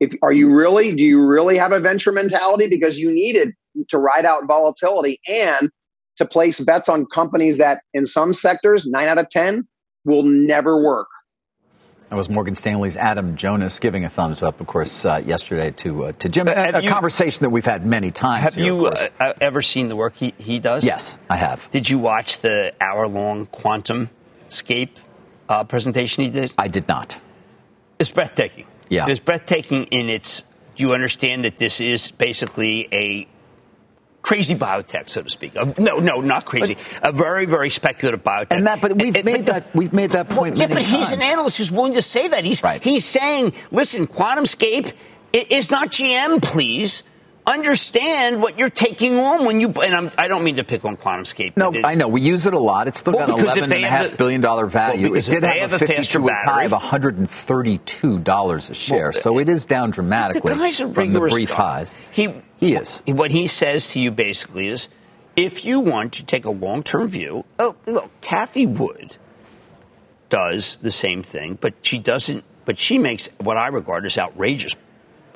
[0.00, 3.54] If are you really, do you really have a venture mentality because you need it
[3.90, 5.70] to ride out volatility and
[6.16, 9.68] to place bets on companies that in some sectors, nine out of 10
[10.04, 11.06] will never work.
[12.08, 16.04] That was Morgan Stanley's Adam Jonas giving a thumbs up, of course, uh, yesterday to
[16.04, 16.46] uh, to Jim.
[16.46, 18.44] A, a you, conversation that we've had many times.
[18.44, 20.84] Have here, you uh, ever seen the work he, he does?
[20.84, 21.68] Yes, I have.
[21.70, 24.10] Did you watch the hour long quantum
[24.48, 24.98] scape
[25.48, 26.54] uh, presentation he did?
[26.56, 27.18] I did not.
[27.98, 28.66] It's breathtaking.
[28.88, 30.42] Yeah, it's breathtaking in its.
[30.76, 33.26] Do you understand that this is basically a
[34.22, 35.56] crazy biotech, so to speak.
[35.56, 36.74] Uh, no, no, not crazy.
[36.74, 38.48] But, a very, very speculative biotech.
[38.50, 40.54] And that, but we've and, made but that we've made that point.
[40.54, 40.90] Well, yeah, but times.
[40.90, 42.44] he's an analyst who's willing to say that.
[42.44, 42.82] He's right.
[42.82, 44.92] he's saying, listen, QuantumScape
[45.32, 47.02] is not GM, please
[47.46, 50.84] understand what you're taking on when you and I'm, I do not mean to pick
[50.84, 51.56] on QuantumScape.
[51.56, 52.88] No, I know we use it a lot.
[52.88, 55.10] It's still well, got eleven and a half the, billion dollar value.
[55.10, 59.22] Well, it did have, have, a 52 week high of 132 dollars a share, well,
[59.22, 61.94] so it is down dramatically the from the brief highs.
[62.10, 63.02] He he is.
[63.06, 64.88] What he says to you basically is,
[65.36, 69.16] if you want to take a long term view, oh, look, Cathie Wood
[70.28, 72.44] does the same thing, but she doesn't.
[72.64, 74.74] But she makes what I regard as outrageous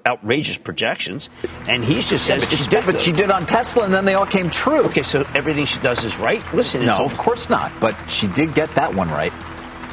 [0.07, 1.29] outrageous projections,
[1.69, 4.05] and he's just says but, it's she did, but she did on Tesla, and then
[4.05, 4.83] they all came true.
[4.85, 6.43] Okay, so everything she does is right.
[6.55, 7.71] Listen, no, of course not.
[7.81, 9.33] But she did get that one right,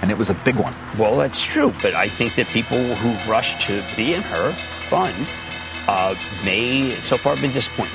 [0.01, 0.73] and it was a big one.
[0.97, 5.13] Well, that's true, but I think that people who rush to be in her fund
[5.87, 7.93] uh, may so far have been disappointed.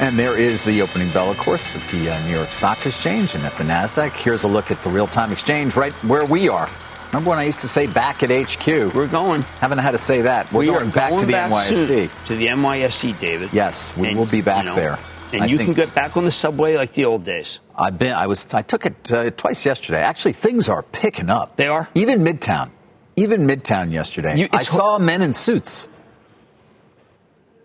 [0.00, 3.36] And there is the opening bell, of course, at the uh, New York Stock Exchange
[3.36, 4.10] and at the NASDAQ.
[4.12, 6.68] Here's a look at the real time exchange right where we are.
[7.08, 8.66] Remember when I used to say back at HQ?
[8.92, 9.42] We're going.
[9.60, 10.52] Haven't had to say that.
[10.52, 13.52] We're we going back going to the back soon to the NYSE, David.
[13.52, 14.98] Yes, we And, will be back you know, there.
[15.32, 17.60] And I you can get back on the subway like the old days.
[17.76, 18.12] I've been.
[18.14, 18.52] I was.
[18.52, 20.00] I took it uh, twice yesterday.
[20.00, 21.54] Actually, things are picking up.
[21.54, 21.88] They are?
[21.94, 22.70] Even Midtown.
[23.14, 24.36] Even Midtown yesterday.
[24.36, 25.86] You- I saw men in suits.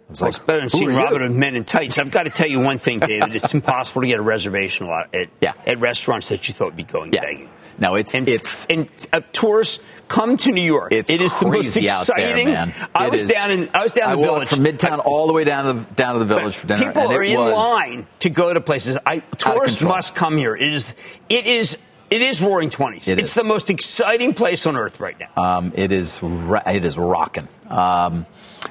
[0.10, 2.00] I was Well, like, it's better than seeing are you?" Robin with men in tights.
[2.00, 3.36] I've got to tell you one thing, David.
[3.36, 5.54] It's impossible to get a reservation a lot at, Yeah.
[5.68, 7.22] at restaurants that you thought would be going Yeah.
[7.22, 7.50] begging.
[7.78, 10.92] No, it's And, it's and uh, tourists come to New York.
[10.92, 12.48] It's it is the most there, exciting.
[12.50, 12.74] man.
[12.94, 13.30] I was is.
[13.32, 15.74] down in I was down I the village from Midtown all the way down to
[15.74, 16.88] the, down to the village for dinner.
[16.88, 18.98] People and are it in line to go to places.
[19.06, 20.56] I, tourists must come here.
[20.58, 20.94] It is.
[21.30, 21.78] It is.
[22.10, 23.08] It is Roaring Twenties.
[23.08, 23.36] It It's is.
[23.36, 25.42] the most exciting place on earth right now.
[25.60, 26.20] Um, it is
[26.66, 27.48] it is rocking.
[27.70, 28.26] Um,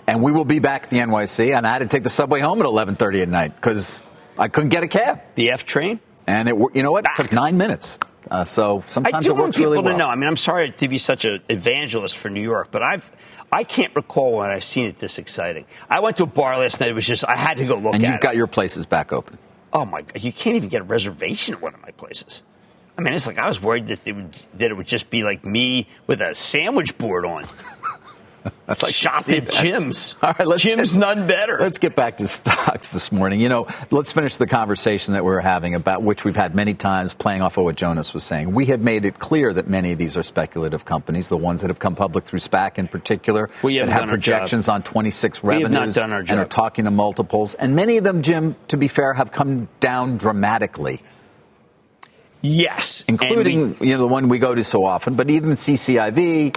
[0.07, 1.57] and we will be back at the NYSE.
[1.57, 4.03] And I had to take the subway home at 11:30 at night because
[4.39, 5.21] I couldn't get a cab.
[5.35, 6.01] the F train.
[6.27, 7.05] And it, you know what?
[7.07, 7.99] It took nine minutes.
[8.31, 9.95] Uh, so I sometimes do it want works people really well.
[9.95, 10.07] to know.
[10.09, 13.11] I mean, I'm sorry to be such an evangelist for New York, but I've
[13.51, 15.65] I can't recall when I've seen it this exciting.
[15.89, 16.91] I went to a bar last night.
[16.91, 18.21] It was just I had to go look and you've it.
[18.21, 19.39] got your places back open.
[19.73, 22.43] oh my god, you can't even get a reservation at one of my places.
[22.99, 25.23] I mean, it's like I was worried that it would that it would just be
[25.23, 27.45] like me with a sandwich board on.
[28.69, 29.51] I'd like Shop at.
[29.51, 30.17] Jim's.
[30.23, 31.59] All right, let's Jim's get- none better.
[31.61, 33.41] Let's get back to stocks this morning.
[33.41, 36.75] You know, let's finish the conversation that we were having about which we've had many
[36.75, 38.53] times, playing off of what Jonas was saying.
[38.55, 41.69] We have made it clear that many of these are speculative companies, the ones that
[41.71, 44.09] have come public through SPAC in particular, We have job.
[44.09, 47.55] projections on 26 We have revenues not done our and are talking to multiples.
[47.55, 51.03] And many of them, Jim, to be fair, have come down dramatically.
[52.41, 56.57] yes, including we- you know the one we go to so often, but even CCIV,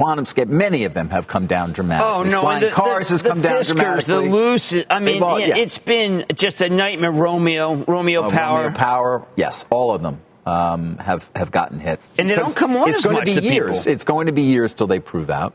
[0.00, 2.10] QuantumScape, many of them have come down dramatically.
[2.12, 2.40] Oh no!
[2.40, 4.14] Flying and the, cars the, has the come down dramatically.
[4.28, 4.86] The Lucid.
[4.90, 7.12] I mean, all- yeah, it's been just a nightmare.
[7.12, 8.62] Romeo, Romeo Uh, Power.
[8.64, 12.00] Romeo Power, yes, all of them um, have have gotten hit.
[12.18, 13.80] And they don't come on It's as going much to to be years.
[13.80, 13.92] people.
[13.92, 15.52] It's going to be years till they prove out.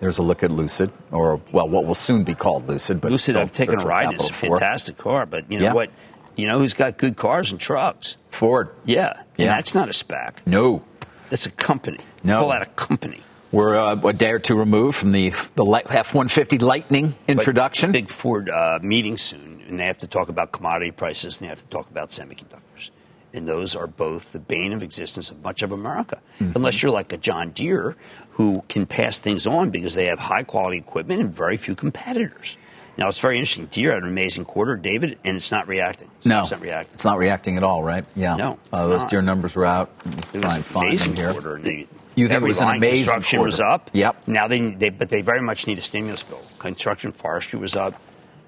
[0.00, 3.00] There's a look at Lucid, or well, what will soon be called Lucid.
[3.00, 4.14] But Lucid, I've taken a ride.
[4.14, 5.72] It's a fantastic car, but you know Yeah.
[5.72, 5.90] what?
[6.36, 8.16] You know who's got good cars and trucks?
[8.30, 8.68] Ford.
[8.84, 9.56] Yeah, and Yeah.
[9.56, 10.34] that's not a SPAC.
[10.46, 10.82] No,
[11.30, 11.98] That's a company.
[12.22, 12.38] No.
[12.42, 13.22] call that a company.
[13.50, 17.32] We're uh, a day or two removed from the the F one fifty Lightning But
[17.32, 17.92] introduction.
[17.92, 21.48] Big Ford uh, meeting soon, and they have to talk about commodity prices and they
[21.48, 22.90] have to talk about semiconductors.
[23.32, 26.18] And those are both the bane of existence of much of America.
[26.40, 26.52] Mm-hmm.
[26.56, 27.96] Unless you're like a John Deere
[28.32, 32.56] who can pass things on because they have high quality equipment and very few competitors.
[32.96, 33.66] Now, it's very interesting.
[33.66, 36.10] Deere had an amazing quarter, David, and it's not reacting.
[36.16, 36.94] It's no, not reacting.
[36.94, 38.04] it's not reacting at all, right?
[38.16, 39.90] Yeah, No, uh, those Deere numbers were out.
[40.32, 41.30] It was Fine, an fine amazing here.
[41.32, 41.54] quarter.
[41.56, 41.86] and They,
[42.18, 43.90] You think it was an amazing construction was up.
[43.92, 44.28] Yep.
[44.28, 46.40] Now they, they, but they very much need a stimulus bill.
[46.58, 47.94] Construction, forestry was up.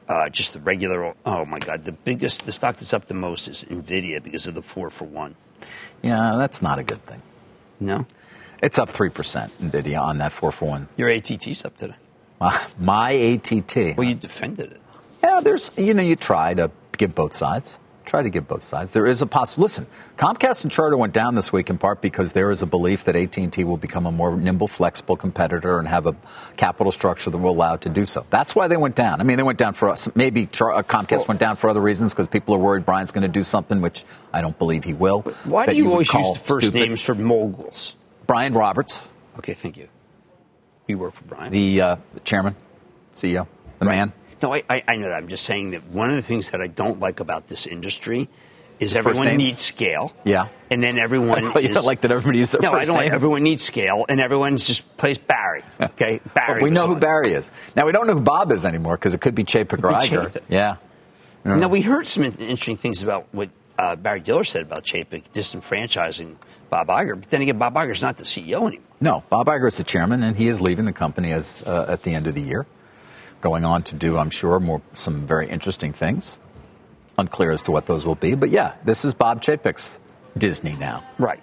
[0.09, 1.15] Uh, just the regular.
[1.25, 4.55] Oh my God, the biggest, the stock that's up the most is Nvidia because of
[4.55, 5.37] the four for one.
[6.03, 7.23] Yeah, that's not a good thing.
[7.79, 8.07] No,
[8.63, 10.89] It's up three percent Nvidia on that four for one.
[10.97, 11.95] your ATT's up today.
[12.79, 13.97] My ATT.
[13.97, 14.81] Well, you defended it.
[15.23, 17.79] Yeah, there's you know you try to give both sides.
[18.07, 18.91] Try to give both sides.
[18.91, 19.63] There is a possible.
[19.63, 19.87] Listen,
[20.17, 23.15] Comcast and Charter went down this week in part because there is a belief that
[23.15, 26.17] AT and T will become a more nimble, flexible competitor and have a
[26.57, 28.27] capital structure that will allow it to do so.
[28.31, 29.21] That's why they went down.
[29.21, 30.15] I mean, they went down for us.
[30.17, 33.23] Maybe Char- uh, Comcast went down for other reasons because people are worried Brian's going
[33.23, 35.21] to do something, which I don't believe he will.
[35.45, 36.89] Why do you, would always use the first stupid.
[36.89, 37.97] names for moguls?
[38.27, 39.07] Brian Roberts,
[39.39, 39.89] Okay, thank you.
[40.87, 41.53] You work for Brian.
[41.53, 42.57] the uh, chairman,
[43.15, 43.47] CEO,
[43.79, 44.13] the man.
[44.43, 45.17] No, I, I, I know that.
[45.17, 48.29] I'm just saying that one of the things that I don't like about this industry
[48.81, 50.13] is first everyone needs scale.
[50.25, 50.49] Yeah.
[50.71, 53.13] And then everyone you is, don't like that everybody used their no, I don't like
[53.13, 55.63] everyone needs scale, and everyone just plays Barry.
[55.81, 56.63] Okay, Barry.
[56.63, 57.01] we know who on.
[57.01, 57.51] Barry is.
[57.77, 60.33] Now we don't know who Bob is anymore because it could be Chapek or Could
[60.33, 60.77] be Yeah.
[61.45, 66.37] Now we heard some interesting things about what uh, Barry Diller said about Chapek disenfranchising
[66.69, 68.87] Bob Iger, but then again, Bob Iger's not the CEO anymore.
[69.01, 72.03] No, Bob Iger is the chairman, and he is leaving the company as uh, at
[72.03, 72.67] the end of the year,
[73.41, 76.37] going on to do, I'm sure, more some very interesting things.
[77.19, 79.99] Unclear as to what those will be, but yeah, this is Bob Chapek's
[80.37, 81.05] Disney now.
[81.19, 81.43] Right.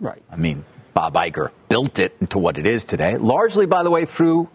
[0.00, 0.22] Right.
[0.30, 4.06] I mean, Bob Iger built it into what it is today, largely, by the way,
[4.06, 4.48] through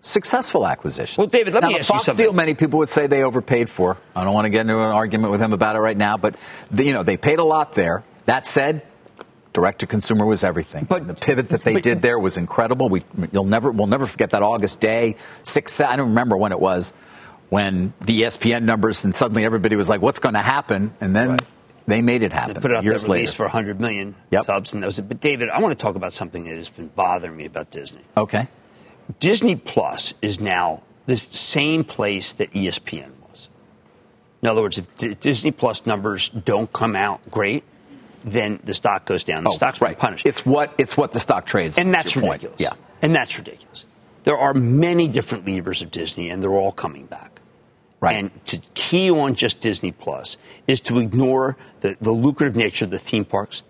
[0.00, 1.18] successful acquisitions.
[1.18, 2.24] Well, David, let now, me the ask you Fox something.
[2.24, 3.98] deal, many people would say they overpaid for.
[4.14, 6.36] I don't want to get into an argument with him about it right now, but
[6.70, 8.04] the, you know they paid a lot there.
[8.24, 8.82] That said,
[9.58, 10.84] Direct to consumer was everything.
[10.84, 12.88] But the pivot that they but, did there was incredible.
[12.88, 15.16] We, you'll never, we'll never forget that August day.
[15.42, 16.92] Six, I don't remember when it was,
[17.48, 21.30] when the ESPN numbers and suddenly everybody was like, "What's going to happen?" And then
[21.30, 21.40] right.
[21.88, 22.54] they made it happen.
[22.54, 23.36] They put out years that release later.
[23.36, 24.44] for 100 million yep.
[24.44, 25.08] subs, and that was it.
[25.08, 28.02] But David, I want to talk about something that has been bothering me about Disney.
[28.16, 28.46] Okay.
[29.18, 33.48] Disney Plus is now the same place that ESPN was.
[34.40, 37.64] In other words, if Disney Plus numbers don't come out great,
[38.32, 39.44] then the stock goes down.
[39.44, 39.98] The oh, stock's right.
[39.98, 40.26] punished.
[40.26, 41.78] It's what it's what the stock trades.
[41.78, 42.42] And that's ridiculous.
[42.42, 42.60] Point.
[42.60, 42.72] Yeah.
[43.02, 43.86] And that's ridiculous.
[44.24, 47.40] There are many different levers of Disney, and they're all coming back.
[48.00, 48.16] Right.
[48.16, 50.36] And to key on just Disney Plus
[50.66, 53.64] is to ignore the, the lucrative nature of the theme parks,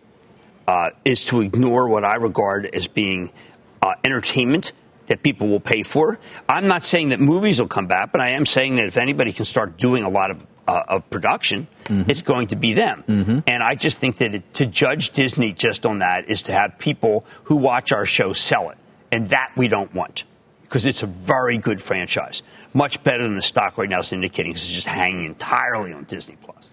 [0.67, 3.33] uh, is to ignore what I regard as being
[3.81, 4.73] uh, entertainment
[5.07, 6.19] that people will pay for.
[6.49, 9.33] I'm not saying that movies will come back, but I am saying that if anybody
[9.33, 12.11] can start doing a lot of uh, of production, mm-hmm.
[12.11, 13.05] it's going to be them.
[13.07, 13.39] Mm-hmm.
[13.47, 16.79] And I just think that it, to judge Disney just on that is to have
[16.79, 18.79] people who watch our show sell it.
[19.11, 20.25] And that we don't want
[20.63, 22.43] because it's a very good franchise.
[22.75, 26.05] Much better than the stock right now is indicating because it's just hanging entirely on
[26.05, 26.69] Disney Plus.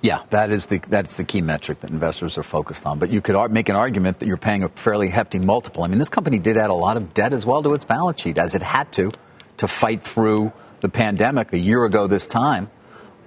[0.00, 2.98] Yeah, that is the that's the key metric that investors are focused on.
[2.98, 5.84] But you could make an argument that you're paying a fairly hefty multiple.
[5.84, 8.20] I mean, this company did add a lot of debt as well to its balance
[8.20, 9.12] sheet, as it had to,
[9.58, 12.70] to fight through the pandemic a year ago this time.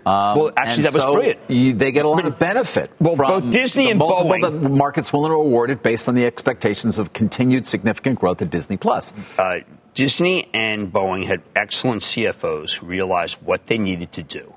[0.06, 1.40] Um, well, actually, that was so brilliant.
[1.48, 2.92] You, they get a lot of benefit.
[3.00, 4.42] Well, both Disney and Boeing.
[4.42, 8.78] The markets will reward it based on the expectations of continued significant growth at Disney
[8.78, 9.14] Plus.
[9.40, 9.62] Uh,
[9.96, 14.54] Disney and Boeing had excellent CFOs who realized what they needed to do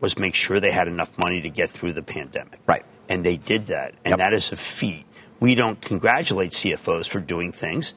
[0.00, 2.60] was make sure they had enough money to get through the pandemic.
[2.66, 2.84] Right.
[3.08, 3.94] And they did that.
[4.04, 4.18] And yep.
[4.18, 5.04] that is a feat.
[5.40, 7.94] We don't congratulate CFOs for doing things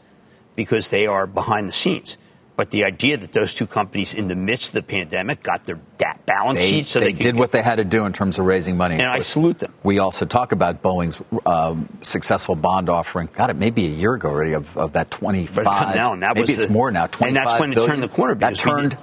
[0.56, 2.18] because they are behind the scenes.
[2.60, 5.80] But the idea that those two companies, in the midst of the pandemic, got their
[6.26, 8.76] balance sheets so they, they did what they had to do in terms of raising
[8.76, 8.96] money.
[8.96, 9.74] And I salute them.
[9.82, 13.30] We also talk about Boeing's um, successful bond offering.
[13.32, 15.64] God, it may be a year ago already of, of that twenty-five.
[15.64, 17.08] But now, and that maybe was it's the, more now.
[17.22, 17.92] And that's when it billion.
[17.92, 18.36] turned the corner.
[18.36, 18.98] Because That turned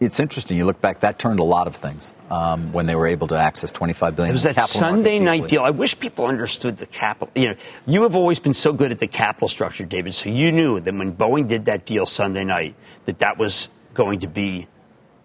[0.00, 0.56] it's interesting.
[0.56, 3.36] You look back, that turned a lot of things um, when they were able to
[3.36, 4.30] access 25 billion.
[4.30, 5.62] It was that Sunday night deal.
[5.62, 7.30] I wish people understood the capital.
[7.34, 7.54] You know,
[7.86, 10.14] you have always been so good at the capital structure, David.
[10.14, 14.20] So you knew that when Boeing did that deal Sunday night, that that was going
[14.20, 14.68] to be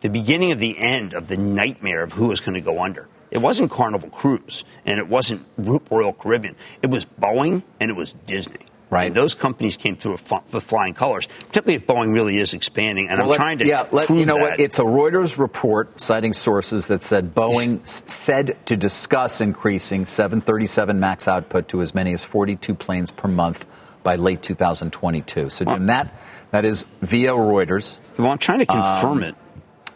[0.02, 3.08] the beginning of the end of the nightmare of who was going to go under.
[3.32, 6.56] It wasn't Carnival Cruise and it wasn't Royal Caribbean.
[6.82, 8.66] It was Boeing and it was Disney.
[8.94, 9.14] Right.
[9.14, 13.08] Those companies came through with flying colors, particularly if Boeing really is expanding.
[13.10, 14.52] And well, I'm trying to yeah, let, prove you know that.
[14.52, 14.60] what?
[14.60, 21.28] It's a Reuters report citing sources that said Boeing said to discuss increasing 737 MAX
[21.28, 23.66] output to as many as 42 planes per month
[24.04, 25.50] by late 2022.
[25.50, 26.14] So, Jim, that
[26.52, 27.98] that is via Reuters.
[28.18, 29.36] Well, I'm trying to confirm um, it.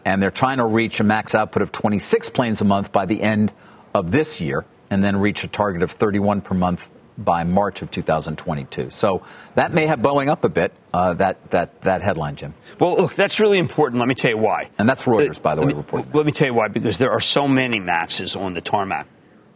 [0.04, 3.22] And they're trying to reach a max output of 26 planes a month by the
[3.22, 3.52] end
[3.94, 7.90] of this year, and then reach a target of 31 per month by March of
[7.90, 8.90] 2022.
[8.90, 9.22] So
[9.56, 10.72] that may have Boeing up a bit.
[10.94, 12.54] Uh, that that that headline, Jim.
[12.78, 13.98] Well, look, that's really important.
[13.98, 14.70] Let me tell you why.
[14.78, 16.10] And that's Reuters, uh, by the way, reporting.
[16.14, 16.68] Let me tell you why.
[16.68, 19.08] Because there are so many Maxes on the tarmac.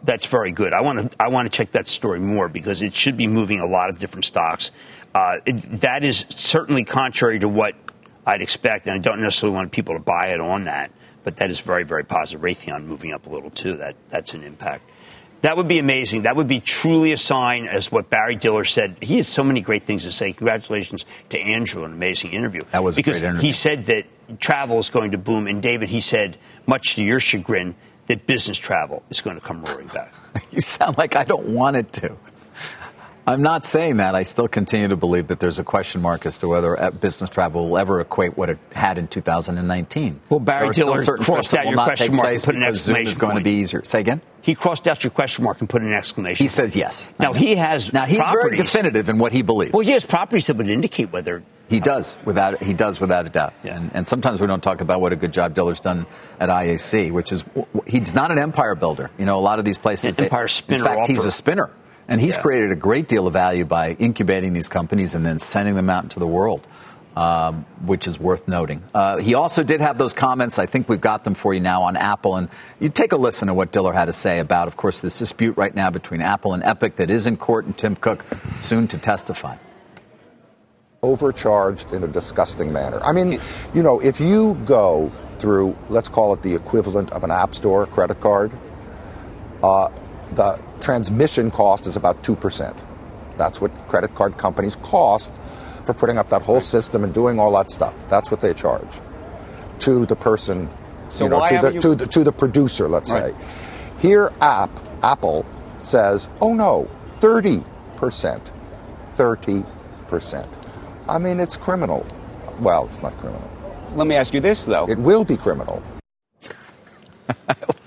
[0.02, 0.74] That's very good.
[0.74, 3.60] I want to I want to check that story more because it should be moving
[3.60, 4.72] a lot of different stocks.
[5.14, 7.74] Uh, it, that is certainly contrary to what
[8.26, 10.90] I'd expect, and I don't necessarily want people to buy it on that.
[11.24, 12.40] But that is very, very positive.
[12.40, 13.76] Raytheon moving up a little too.
[13.76, 14.90] That that's an impact.
[15.42, 16.22] That would be amazing.
[16.22, 18.96] That would be truly a sign, as what Barry Diller said.
[19.00, 20.32] He has so many great things to say.
[20.32, 22.60] Congratulations to Andrew, on an amazing interview.
[22.70, 24.04] That was because he said that
[24.40, 27.74] travel is going to boom, and David, he said, much to your chagrin,
[28.06, 30.14] that business travel is going to come roaring back.
[30.52, 32.16] you sound like I don't want it to.
[33.26, 34.16] I'm not saying that.
[34.16, 37.30] I still continue to believe that there's a question mark as to whether uh, business
[37.30, 40.20] travel will ever equate what it had in 2019.
[40.28, 43.32] Well, Barry Diller crossed out your question mark and put an exclamation Zoom is going
[43.32, 43.44] point.
[43.44, 43.84] to be easier.
[43.84, 44.22] Say again?
[44.40, 46.42] He crossed out your question mark and put an exclamation.
[46.42, 46.52] He point.
[46.52, 47.12] says yes.
[47.20, 48.42] Now he has now he's properties.
[48.42, 49.72] very definitive in what he believes.
[49.72, 53.30] Well, he has properties that would indicate whether he does without he does without a
[53.30, 53.54] doubt.
[53.62, 53.76] Yeah.
[53.76, 56.06] And, and sometimes we don't talk about what a good job Diller's done
[56.40, 57.44] at IAC, which is
[57.86, 59.12] he's not an empire builder.
[59.16, 60.18] You know, a lot of these places.
[60.18, 60.80] An empire spinner.
[60.80, 61.12] In fact, offer.
[61.12, 61.70] he's a spinner.
[62.12, 62.42] And he's yeah.
[62.42, 66.04] created a great deal of value by incubating these companies and then sending them out
[66.04, 66.66] into the world.
[67.14, 68.82] Um, which is worth noting.
[68.94, 70.58] Uh, he also did have those comments.
[70.58, 72.36] I think we've got them for you now on Apple.
[72.36, 72.48] And
[72.80, 75.58] you take a listen to what Diller had to say about, of course, this dispute
[75.58, 78.24] right now between Apple and Epic that is in court, and Tim Cook
[78.62, 79.58] soon to testify.
[81.02, 82.98] Overcharged in a disgusting manner.
[83.02, 83.38] I mean,
[83.74, 87.84] you know, if you go through, let's call it the equivalent of an App Store
[87.84, 88.52] credit card,
[89.62, 89.90] uh,
[90.34, 92.84] the transmission cost is about 2%.
[93.36, 95.32] That's what credit card companies cost
[95.84, 97.94] for putting up that whole system and doing all that stuff.
[98.08, 99.00] That's what they charge
[99.80, 100.68] to the person,
[101.08, 101.80] so you know, to the, you...
[101.80, 103.34] to the, to the producer, let's right.
[103.34, 103.44] say.
[104.00, 104.70] Here, app
[105.02, 105.44] Apple
[105.82, 106.88] says, "Oh no,
[107.18, 107.64] 30
[108.02, 108.50] 30%.
[109.14, 110.48] 30%.
[111.08, 112.04] I mean, it's criminal.
[112.58, 113.48] Well, it's not criminal.
[113.94, 114.88] Let me ask you this, though.
[114.88, 115.82] It will be criminal.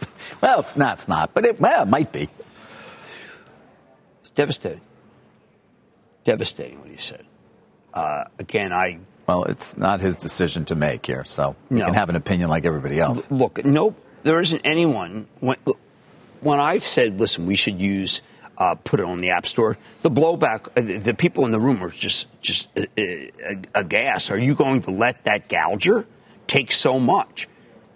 [0.46, 2.30] well, it's not, it's not, but it, well, it might be.
[4.22, 4.82] It's devastating.
[6.24, 7.26] Devastating what he said.
[7.94, 9.00] Uh, again, I.
[9.28, 11.86] Well, it's not his decision to make here, so he No.
[11.86, 13.30] can have an opinion like everybody else.
[13.32, 15.26] Look, nope, there isn't anyone.
[15.40, 15.58] When,
[16.42, 18.22] when I said, listen, we should use,
[18.60, 21.60] uh, put it on the App Store, the blowback, uh, the, the people in the
[21.60, 24.30] room were just, just uh, uh, aghast.
[24.30, 26.06] Are you going to let that gouger
[26.46, 27.48] take so much?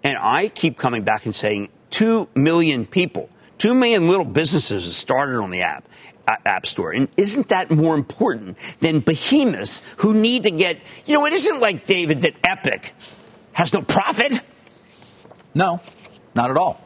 [0.02, 3.28] And I keep coming back and saying, two million people,
[3.58, 5.84] two million little businesses have started on the app.
[6.28, 6.92] uh, App Store.
[6.92, 11.60] And isn't that more important than behemoths who need to get, you know, it isn't
[11.60, 12.94] like, David, that Epic
[13.52, 14.40] has no profit.
[15.54, 15.80] No,
[16.34, 16.80] not at all.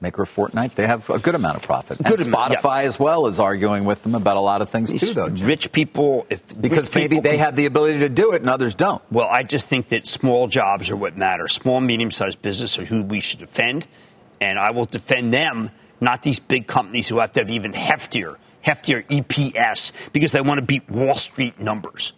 [0.00, 1.96] Maker of Fortnite, they have a good amount of profit.
[2.02, 4.90] Good and amount, Spotify as well is arguing with them about a lot of things
[4.90, 5.30] These too, though.
[5.30, 5.46] Jim.
[5.46, 8.42] rich people, if Because rich maybe people they can- have the ability to do it
[8.42, 9.00] and others don't.
[9.10, 11.48] Well, I just think that small jobs are what matter.
[11.48, 13.86] Small, medium-sized business are who we should defend,
[14.40, 15.70] and I will defend them,
[16.00, 20.58] not these big companies who have to have even heftier, heftier EPS because they want
[20.58, 22.12] to beat Wall Street numbers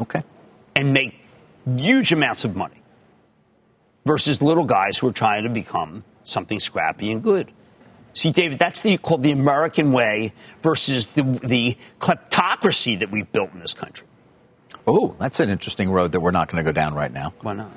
[0.00, 0.22] Okay.
[0.74, 1.14] and make
[1.76, 2.80] huge amounts of money
[4.04, 7.50] versus little guys who are trying to become something scrappy and good.
[8.12, 13.52] See, David, that's the called the American way versus the the kleptocracy that we've built
[13.52, 14.06] in this country.
[14.86, 17.32] Oh, that's an interesting road that we're not going to go down right now.
[17.40, 17.70] Why not?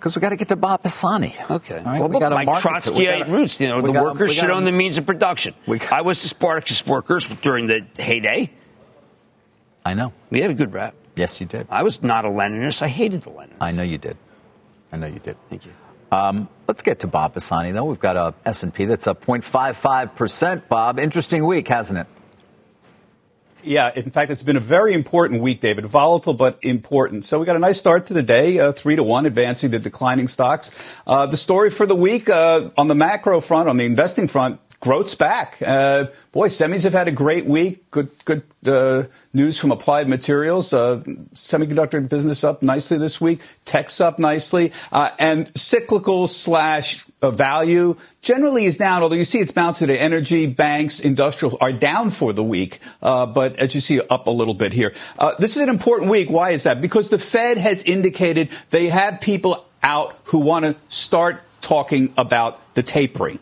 [0.00, 1.36] Because we got to get to Bob Pisani.
[1.50, 1.76] Okay.
[1.76, 3.60] All right, well, we look, Mike market Trotskyite roots.
[3.60, 5.52] You know, the workers should own the means of production.
[5.66, 8.50] Got- I was the Spartacus workers during the heyday.
[9.84, 10.14] I know.
[10.30, 10.94] We had a good rap.
[11.16, 11.66] Yes, you did.
[11.68, 12.80] I was not a Leninist.
[12.80, 13.60] I hated the Leninists.
[13.60, 14.16] I know you did.
[14.90, 15.36] I know you did.
[15.50, 15.72] Thank you.
[16.10, 17.84] Um, let's get to Bob Pisani, though.
[17.84, 20.98] We've got a S&P that's up 0.55%, Bob.
[20.98, 22.06] Interesting week, hasn't it?
[23.62, 25.84] Yeah, in fact, it's been a very important week, David.
[25.86, 27.24] Volatile but important.
[27.24, 29.78] So we got a nice start to the day, uh, three to one, advancing the
[29.78, 30.70] declining stocks.
[31.06, 34.60] Uh, the story for the week uh, on the macro front, on the investing front,
[34.80, 35.58] growth's back.
[35.64, 37.90] Uh, boy, semis have had a great week.
[37.90, 40.72] Good, good uh, news from Applied Materials.
[40.72, 41.02] Uh,
[41.34, 43.40] semiconductor business up nicely this week.
[43.64, 49.02] Tech's up nicely, uh, and cyclical slash uh, value generally is down.
[49.02, 50.00] Although you see it's bouncing today.
[50.00, 54.30] Energy, banks, industrial are down for the week, uh, but as you see, up a
[54.30, 54.94] little bit here.
[55.18, 56.30] Uh, this is an important week.
[56.30, 56.80] Why is that?
[56.80, 62.58] Because the Fed has indicated they have people out who want to start talking about
[62.74, 63.38] the tapering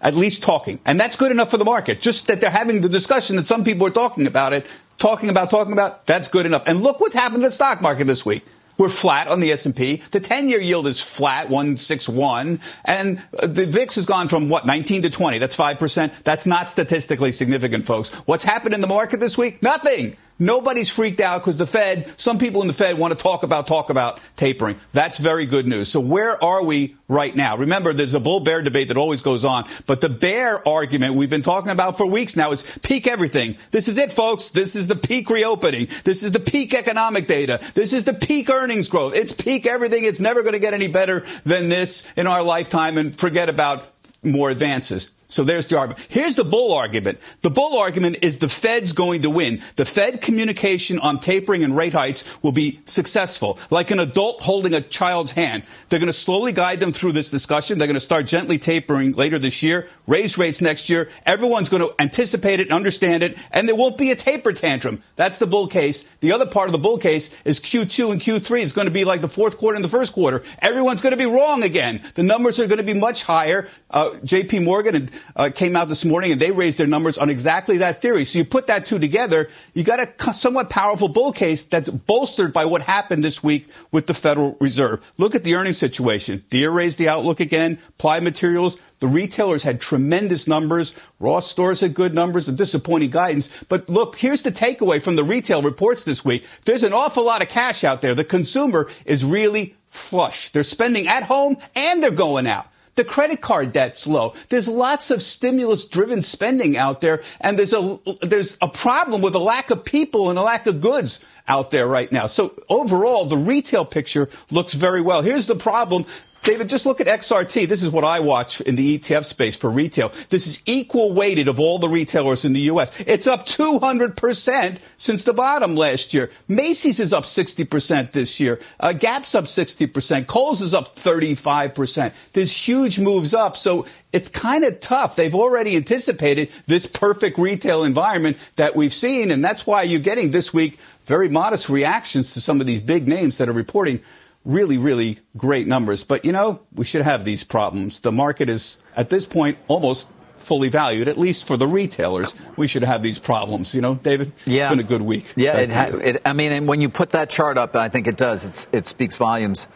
[0.00, 0.78] at least talking.
[0.84, 2.00] And that's good enough for the market.
[2.00, 5.50] Just that they're having the discussion that some people are talking about it, talking about,
[5.50, 6.62] talking about, that's good enough.
[6.66, 8.44] And look what's happened to the stock market this week.
[8.76, 9.96] We're flat on the S&P.
[10.12, 12.60] The 10-year yield is flat, 161.
[12.84, 15.38] And the VIX has gone from what, 19 to 20.
[15.38, 16.22] That's 5%.
[16.22, 18.10] That's not statistically significant, folks.
[18.10, 19.64] What's happened in the market this week?
[19.64, 20.16] Nothing.
[20.38, 23.66] Nobody's freaked out because the Fed, some people in the Fed want to talk about,
[23.66, 24.76] talk about tapering.
[24.92, 25.88] That's very good news.
[25.88, 27.56] So where are we right now?
[27.56, 31.30] Remember, there's a bull bear debate that always goes on, but the bear argument we've
[31.30, 33.56] been talking about for weeks now is peak everything.
[33.72, 34.50] This is it, folks.
[34.50, 35.88] This is the peak reopening.
[36.04, 37.60] This is the peak economic data.
[37.74, 39.16] This is the peak earnings growth.
[39.16, 40.04] It's peak everything.
[40.04, 43.90] It's never going to get any better than this in our lifetime and forget about
[44.22, 45.10] more advances.
[45.30, 46.06] So there's the argument.
[46.08, 47.18] Here's the bull argument.
[47.42, 49.62] The bull argument is the Fed's going to win.
[49.76, 53.58] The Fed communication on tapering and rate hikes will be successful.
[53.68, 55.64] Like an adult holding a child's hand.
[55.90, 57.78] They're going to slowly guide them through this discussion.
[57.78, 61.10] They're going to start gently tapering later this year, raise rates next year.
[61.26, 65.02] Everyone's going to anticipate it and understand it, and there won't be a taper tantrum.
[65.16, 66.08] That's the bull case.
[66.20, 69.04] The other part of the bull case is Q2 and Q3 is going to be
[69.04, 70.42] like the fourth quarter and the first quarter.
[70.62, 72.00] Everyone's going to be wrong again.
[72.14, 73.68] The numbers are going to be much higher.
[73.90, 77.78] Uh, JP Morgan uh, came out this morning and they raised their numbers on exactly
[77.78, 78.24] that theory.
[78.24, 82.52] So you put that two together, you got a somewhat powerful bull case that's bolstered
[82.52, 85.12] by what happened this week with the Federal Reserve.
[85.18, 86.44] Look at the earnings situation.
[86.50, 87.78] Deere raised the outlook again.
[87.90, 88.76] Applied Materials.
[89.00, 90.94] The retailers had tremendous numbers.
[91.20, 93.48] Ross stores had good numbers and disappointing guidance.
[93.68, 96.44] But look, here's the takeaway from the retail reports this week.
[96.64, 98.14] There's an awful lot of cash out there.
[98.14, 100.50] The consumer is really flush.
[100.50, 102.66] They're spending at home and they're going out.
[102.98, 104.34] The credit card debt's low.
[104.48, 109.36] There's lots of stimulus driven spending out there and there's a, there's a problem with
[109.36, 112.26] a lack of people and a lack of goods out there right now.
[112.26, 115.22] So overall, the retail picture looks very well.
[115.22, 116.06] Here's the problem.
[116.48, 117.68] David, just look at XRT.
[117.68, 120.10] This is what I watch in the ETF space for retail.
[120.30, 122.90] This is equal weighted of all the retailers in the U.S.
[123.00, 126.30] It's up 200% since the bottom last year.
[126.48, 128.58] Macy's is up 60% this year.
[128.80, 130.26] Uh, Gap's up 60%.
[130.26, 132.14] Kohl's is up 35%.
[132.32, 133.54] There's huge moves up.
[133.54, 133.84] So
[134.14, 135.16] it's kind of tough.
[135.16, 139.30] They've already anticipated this perfect retail environment that we've seen.
[139.30, 143.08] And that's why you're getting this week very modest reactions to some of these big
[143.08, 144.00] names that are reporting
[144.44, 146.04] really, really great numbers.
[146.04, 148.00] But, you know, we should have these problems.
[148.00, 152.34] The market is, at this point, almost fully valued, at least for the retailers.
[152.56, 154.32] We should have these problems, you know, David?
[154.46, 154.62] Yeah.
[154.62, 155.32] It's been a good week.
[155.36, 158.06] Yeah, it, ha- it, I mean, and when you put that chart up, I think
[158.06, 159.68] it does, it speaks volumes,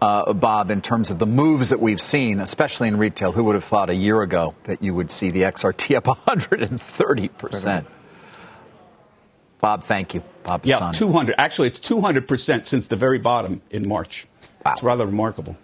[0.00, 3.32] uh, Bob, in terms of the moves that we've seen, especially in retail.
[3.32, 7.86] Who would have thought a year ago that you would see the XRT up 130%?
[9.64, 10.22] Bob, thank you.
[10.42, 11.36] Bob Yeah, 200.
[11.38, 14.26] Actually, it's 200% since the very bottom in March.
[14.62, 14.72] Wow.
[14.72, 15.56] It's rather remarkable.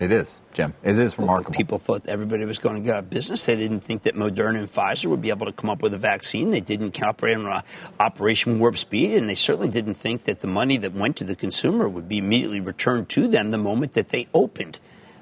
[0.00, 0.74] It is, Jim.
[0.82, 1.54] It is remarkable.
[1.54, 3.46] People thought everybody was going to get out of business.
[3.46, 5.98] They didn't think that Moderna and Pfizer would be able to come up with a
[5.98, 6.50] vaccine.
[6.50, 7.62] They didn't operate on uh,
[8.00, 11.36] Operation Warp Speed, and they certainly didn't think that the money that went to the
[11.36, 14.80] consumer would be immediately returned to them the moment that they opened.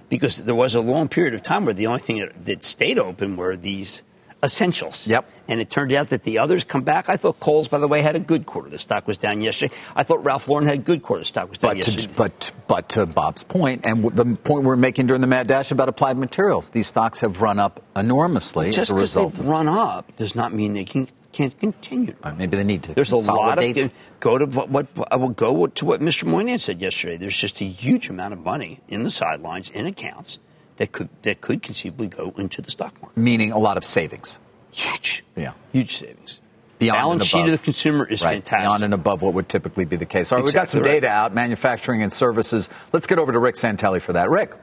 [0.09, 2.99] Because there was a long period of time where the only thing that, that stayed
[2.99, 4.03] open were these
[4.43, 5.09] essentials.
[5.09, 5.29] Yep.
[5.49, 7.09] And it turned out that the others come back.
[7.09, 8.71] I thought Kohl's, by the way, had a good quarter.
[8.71, 9.75] The stock was down yesterday.
[9.97, 11.23] I thought Ralph Lauren had a good quarter.
[11.23, 12.07] The stock was down but yesterday.
[12.07, 15.71] To, but, but to Bob's point, and the point we're making during the Mad Dash
[15.73, 20.35] about applied materials, these stocks have run up enormously Just because they've run up does
[20.35, 22.15] not mean they can can't continue.
[22.25, 22.95] Right, maybe they need to.
[22.95, 26.25] There's a lot of go to what I will go to what Mr.
[26.25, 27.17] Moynihan said yesterday.
[27.17, 30.41] There's just a huge amount of money in the sidelines in accounts
[30.81, 33.19] that could that could conceivably go into the stock market.
[33.19, 34.39] Meaning a lot of savings.
[34.71, 35.23] Huge.
[35.37, 35.53] Yeah.
[35.73, 36.41] Huge savings.
[36.79, 38.37] Beyond Balance sheet of the consumer is right.
[38.37, 38.69] fantastic.
[38.69, 40.33] Beyond and above what would typically be the case.
[40.33, 41.03] All right, exactly we've got some right.
[41.03, 42.71] data out, manufacturing and services.
[42.95, 44.31] Let's get over to Rick Santelli for that.
[44.31, 44.55] Rick.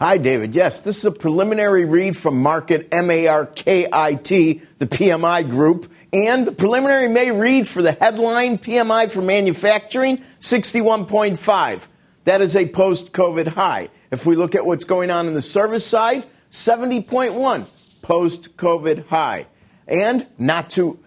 [0.00, 0.52] Hi, David.
[0.52, 7.08] Yes, this is a preliminary read from Markit M-A-R-K-I-T, the PMI group, and the preliminary
[7.08, 11.82] May read for the headline PMI for manufacturing, 61.5.
[12.24, 13.90] That is a post-COVID high.
[14.10, 19.46] If we look at what's going on in the service side, 70.1 post-COVID high.
[19.86, 20.98] And not to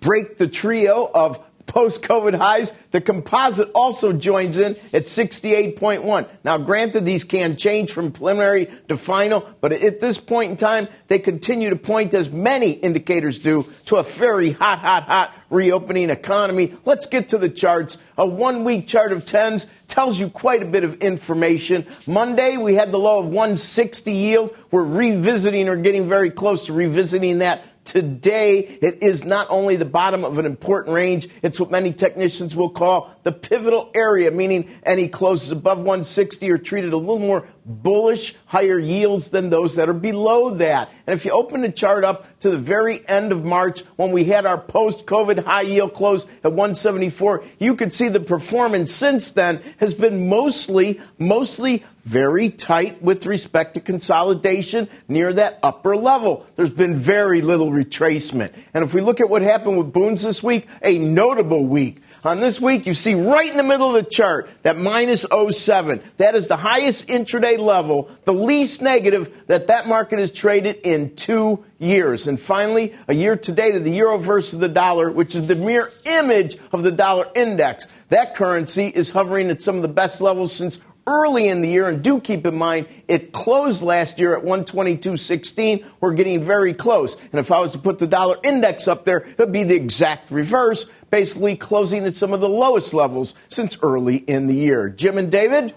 [0.00, 6.28] break the trio of post COVID highs, the composite also joins in at 68.1.
[6.42, 10.88] Now, granted, these can change from preliminary to final, but at this point in time,
[11.08, 16.10] they continue to point, as many indicators do, to a very hot, hot, hot reopening
[16.10, 16.74] economy.
[16.84, 17.98] Let's get to the charts.
[18.16, 21.86] A one week chart of 10s tells you quite a bit of information.
[22.06, 24.56] Monday, we had the low of 160 yield.
[24.70, 29.86] We're revisiting or getting very close to revisiting that Today, it is not only the
[29.86, 34.68] bottom of an important range, it's what many technicians will call the pivotal area, meaning
[34.82, 39.88] any closes above 160 are treated a little more bullish, higher yields than those that
[39.88, 40.90] are below that.
[41.06, 44.24] And if you open the chart up to the very end of March, when we
[44.24, 49.30] had our post COVID high yield close at 174, you could see the performance since
[49.30, 56.46] then has been mostly, mostly very tight with respect to consolidation near that upper level.
[56.56, 58.54] There's been very little retracement.
[58.72, 62.00] And if we look at what happened with Bunds this week, a notable week.
[62.24, 66.02] On this week, you see right in the middle of the chart that minus 07.
[66.16, 71.14] That is the highest intraday level, the least negative that that market has traded in
[71.14, 72.26] two years.
[72.26, 75.54] And finally, a year to date of the euro versus the dollar, which is the
[75.54, 77.86] mere image of the dollar index.
[78.08, 81.88] That currency is hovering at some of the best levels since early in the year.
[81.88, 85.84] And do keep in mind, it closed last year at 122.16.
[86.00, 87.16] We're getting very close.
[87.32, 89.74] And if I was to put the dollar index up there, it would be the
[89.74, 94.90] exact reverse, basically closing at some of the lowest levels since early in the year.
[94.90, 95.74] Jim and David,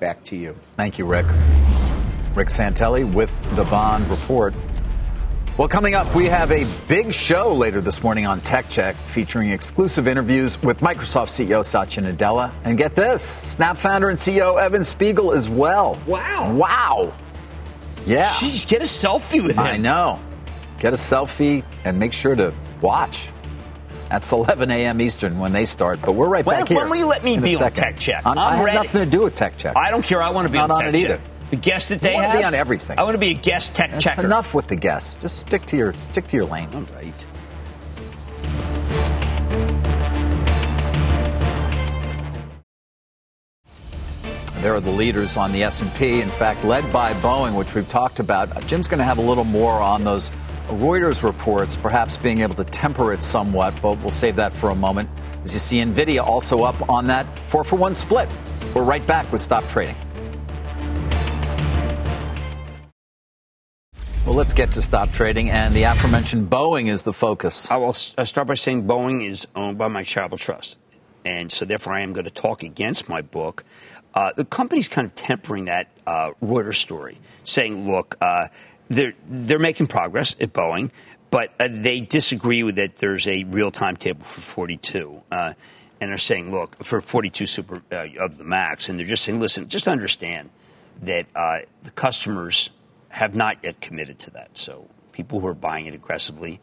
[0.00, 0.56] back to you.
[0.76, 1.26] Thank you, Rick.
[2.34, 4.52] Rick Santelli with the Bond Report.
[5.56, 9.50] Well, coming up, we have a big show later this morning on Tech Check featuring
[9.50, 12.50] exclusive interviews with Microsoft CEO Satya Nadella.
[12.64, 15.96] And get this Snap founder and CEO Evan Spiegel as well.
[16.08, 16.52] Wow.
[16.54, 17.12] Wow.
[18.04, 18.24] Yeah.
[18.26, 19.62] Jeez, get a selfie with him.
[19.62, 20.18] I know.
[20.80, 23.28] Get a selfie and make sure to watch.
[24.10, 25.00] That's 11 a.m.
[25.00, 26.78] Eastern when they start, but we're right When- back here.
[26.78, 27.70] when will you let me be on.
[27.70, 28.22] Tech Check?
[28.26, 28.78] I'm, I I'm have ready.
[28.78, 29.76] nothing to do with Tech Check.
[29.76, 30.20] I don't care.
[30.20, 31.10] I want to be Not on on Tech it Check.
[31.10, 31.20] either.
[31.50, 32.38] The guest that they have.
[32.38, 32.98] be on everything.
[32.98, 34.24] I want to be a guest tech That's checker.
[34.24, 35.16] enough with the guests.
[35.20, 36.68] Just stick to your stick to your lane.
[36.74, 37.24] All right.
[44.60, 46.22] There are the leaders on the S&P.
[46.22, 48.66] In fact, led by Boeing, which we've talked about.
[48.66, 50.30] Jim's going to have a little more on those
[50.68, 54.74] Reuters reports, perhaps being able to temper it somewhat, but we'll save that for a
[54.74, 55.10] moment.
[55.44, 58.30] As you see, Nvidia also up on that four for one split.
[58.74, 59.96] We're right back with Stop Trading.
[64.24, 67.70] Well, let's get to stop trading, and the aforementioned Boeing is the focus.
[67.70, 70.78] I will start by saying Boeing is owned by my charitable trust,
[71.26, 73.64] and so therefore I am going to talk against my book.
[74.14, 78.46] Uh, the company's kind of tempering that uh, Reuters story, saying, "Look, uh,
[78.88, 80.90] they're they're making progress at Boeing,
[81.30, 82.96] but uh, they disagree with that.
[82.96, 85.52] There's a real timetable for 42." Uh,
[86.00, 89.38] and they're saying, look, for 42 super uh, of the max, and they're just saying,
[89.38, 90.48] listen, just understand
[91.02, 91.26] that
[91.82, 92.70] the customers
[93.14, 94.58] have not yet committed to that.
[94.58, 96.60] So people who are buying it aggressively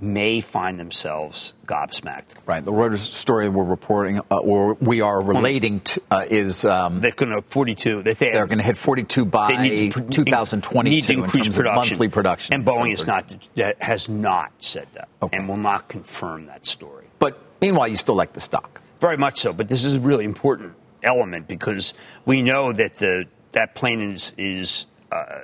[0.00, 2.36] may find themselves gobsmacked.
[2.46, 2.64] Right.
[2.64, 7.10] The Reuters story we're reporting, uh, or we are relating to, uh, is um, they're
[7.10, 8.04] going to 42.
[8.04, 11.52] That they, are going to hit 42 by need to, 2022 need to increase in
[11.52, 11.74] production.
[11.74, 12.54] monthly production.
[12.54, 13.34] And Boeing is not
[13.80, 15.36] has not said that, okay.
[15.36, 17.06] and will not confirm that story.
[17.18, 18.80] But meanwhile, you still like the stock.
[19.00, 19.52] Very much so.
[19.52, 21.92] But this is a really important element because
[22.24, 24.86] we know that the that plane is is.
[25.10, 25.40] Uh,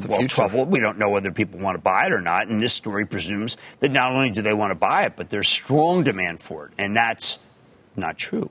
[0.00, 0.34] the well, future.
[0.34, 0.64] trouble.
[0.64, 2.48] We don't know whether people want to buy it or not.
[2.48, 5.48] And this story presumes that not only do they want to buy it, but there's
[5.48, 6.72] strong demand for it.
[6.78, 7.38] And that's
[7.96, 8.50] not true.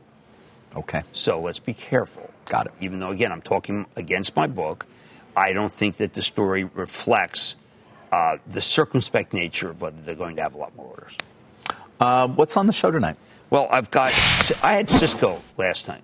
[0.75, 1.03] Okay.
[1.11, 2.29] So let's be careful.
[2.45, 2.73] Got it.
[2.81, 4.85] Even though, again, I'm talking against my book,
[5.35, 7.55] I don't think that the story reflects
[8.11, 11.17] uh, the circumspect nature of whether they're going to have a lot more orders.
[11.99, 13.17] Uh, what's on the show tonight?
[13.49, 14.13] Well, I've got,
[14.63, 16.03] I had Cisco last night.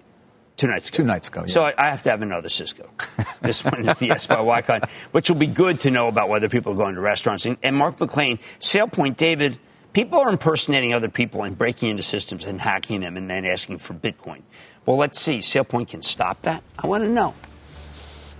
[0.59, 0.97] Two nights ago.
[0.97, 1.41] Two nights ago.
[1.41, 1.53] Yeah.
[1.53, 2.89] So I, I, have to have another Cisco.
[3.41, 6.49] this one is the S by Wycon, which will be good to know about whether
[6.49, 7.45] people are going to restaurants.
[7.45, 9.57] And, and Mark McClain, SailPoint, David,
[9.93, 13.77] people are impersonating other people and breaking into systems and hacking them and then asking
[13.77, 14.41] for Bitcoin.
[14.85, 15.39] Well, let's see.
[15.39, 16.61] SailPoint can stop that?
[16.77, 17.35] I want to know.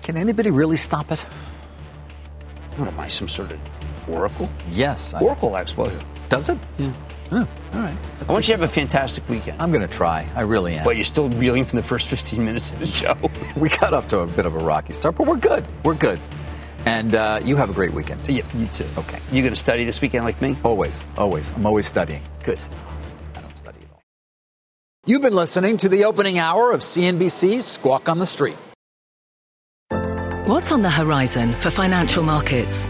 [0.02, 1.22] Can anybody really stop it?
[2.76, 3.60] What am I, some sort of
[4.10, 4.50] Oracle?
[4.70, 5.14] Yes.
[5.14, 5.94] Oracle exploit.
[6.28, 6.58] Does it?
[6.78, 6.92] Yeah.
[7.32, 7.96] Oh, all right.
[8.18, 9.62] That's I want you to have a fantastic weekend.
[9.62, 10.28] I'm going to try.
[10.36, 10.84] I really am.
[10.84, 13.18] But you're still reeling from the first 15 minutes of the show.
[13.56, 15.66] we got off to a bit of a rocky start, but we're good.
[15.84, 16.20] We're good.
[16.86, 18.28] And uh, you have a great weekend.
[18.28, 18.88] Yeah, you too.
[18.98, 19.20] Okay.
[19.32, 20.56] You going to study this weekend like me?
[20.64, 21.00] Always.
[21.18, 21.52] Always.
[21.52, 22.24] I'm always studying.
[22.44, 22.60] Good.
[23.36, 24.02] I don't study at all.
[25.06, 28.58] You've been listening to the opening hour of CNBC's Squawk on the Street.
[30.46, 32.90] What's on the horizon for financial markets?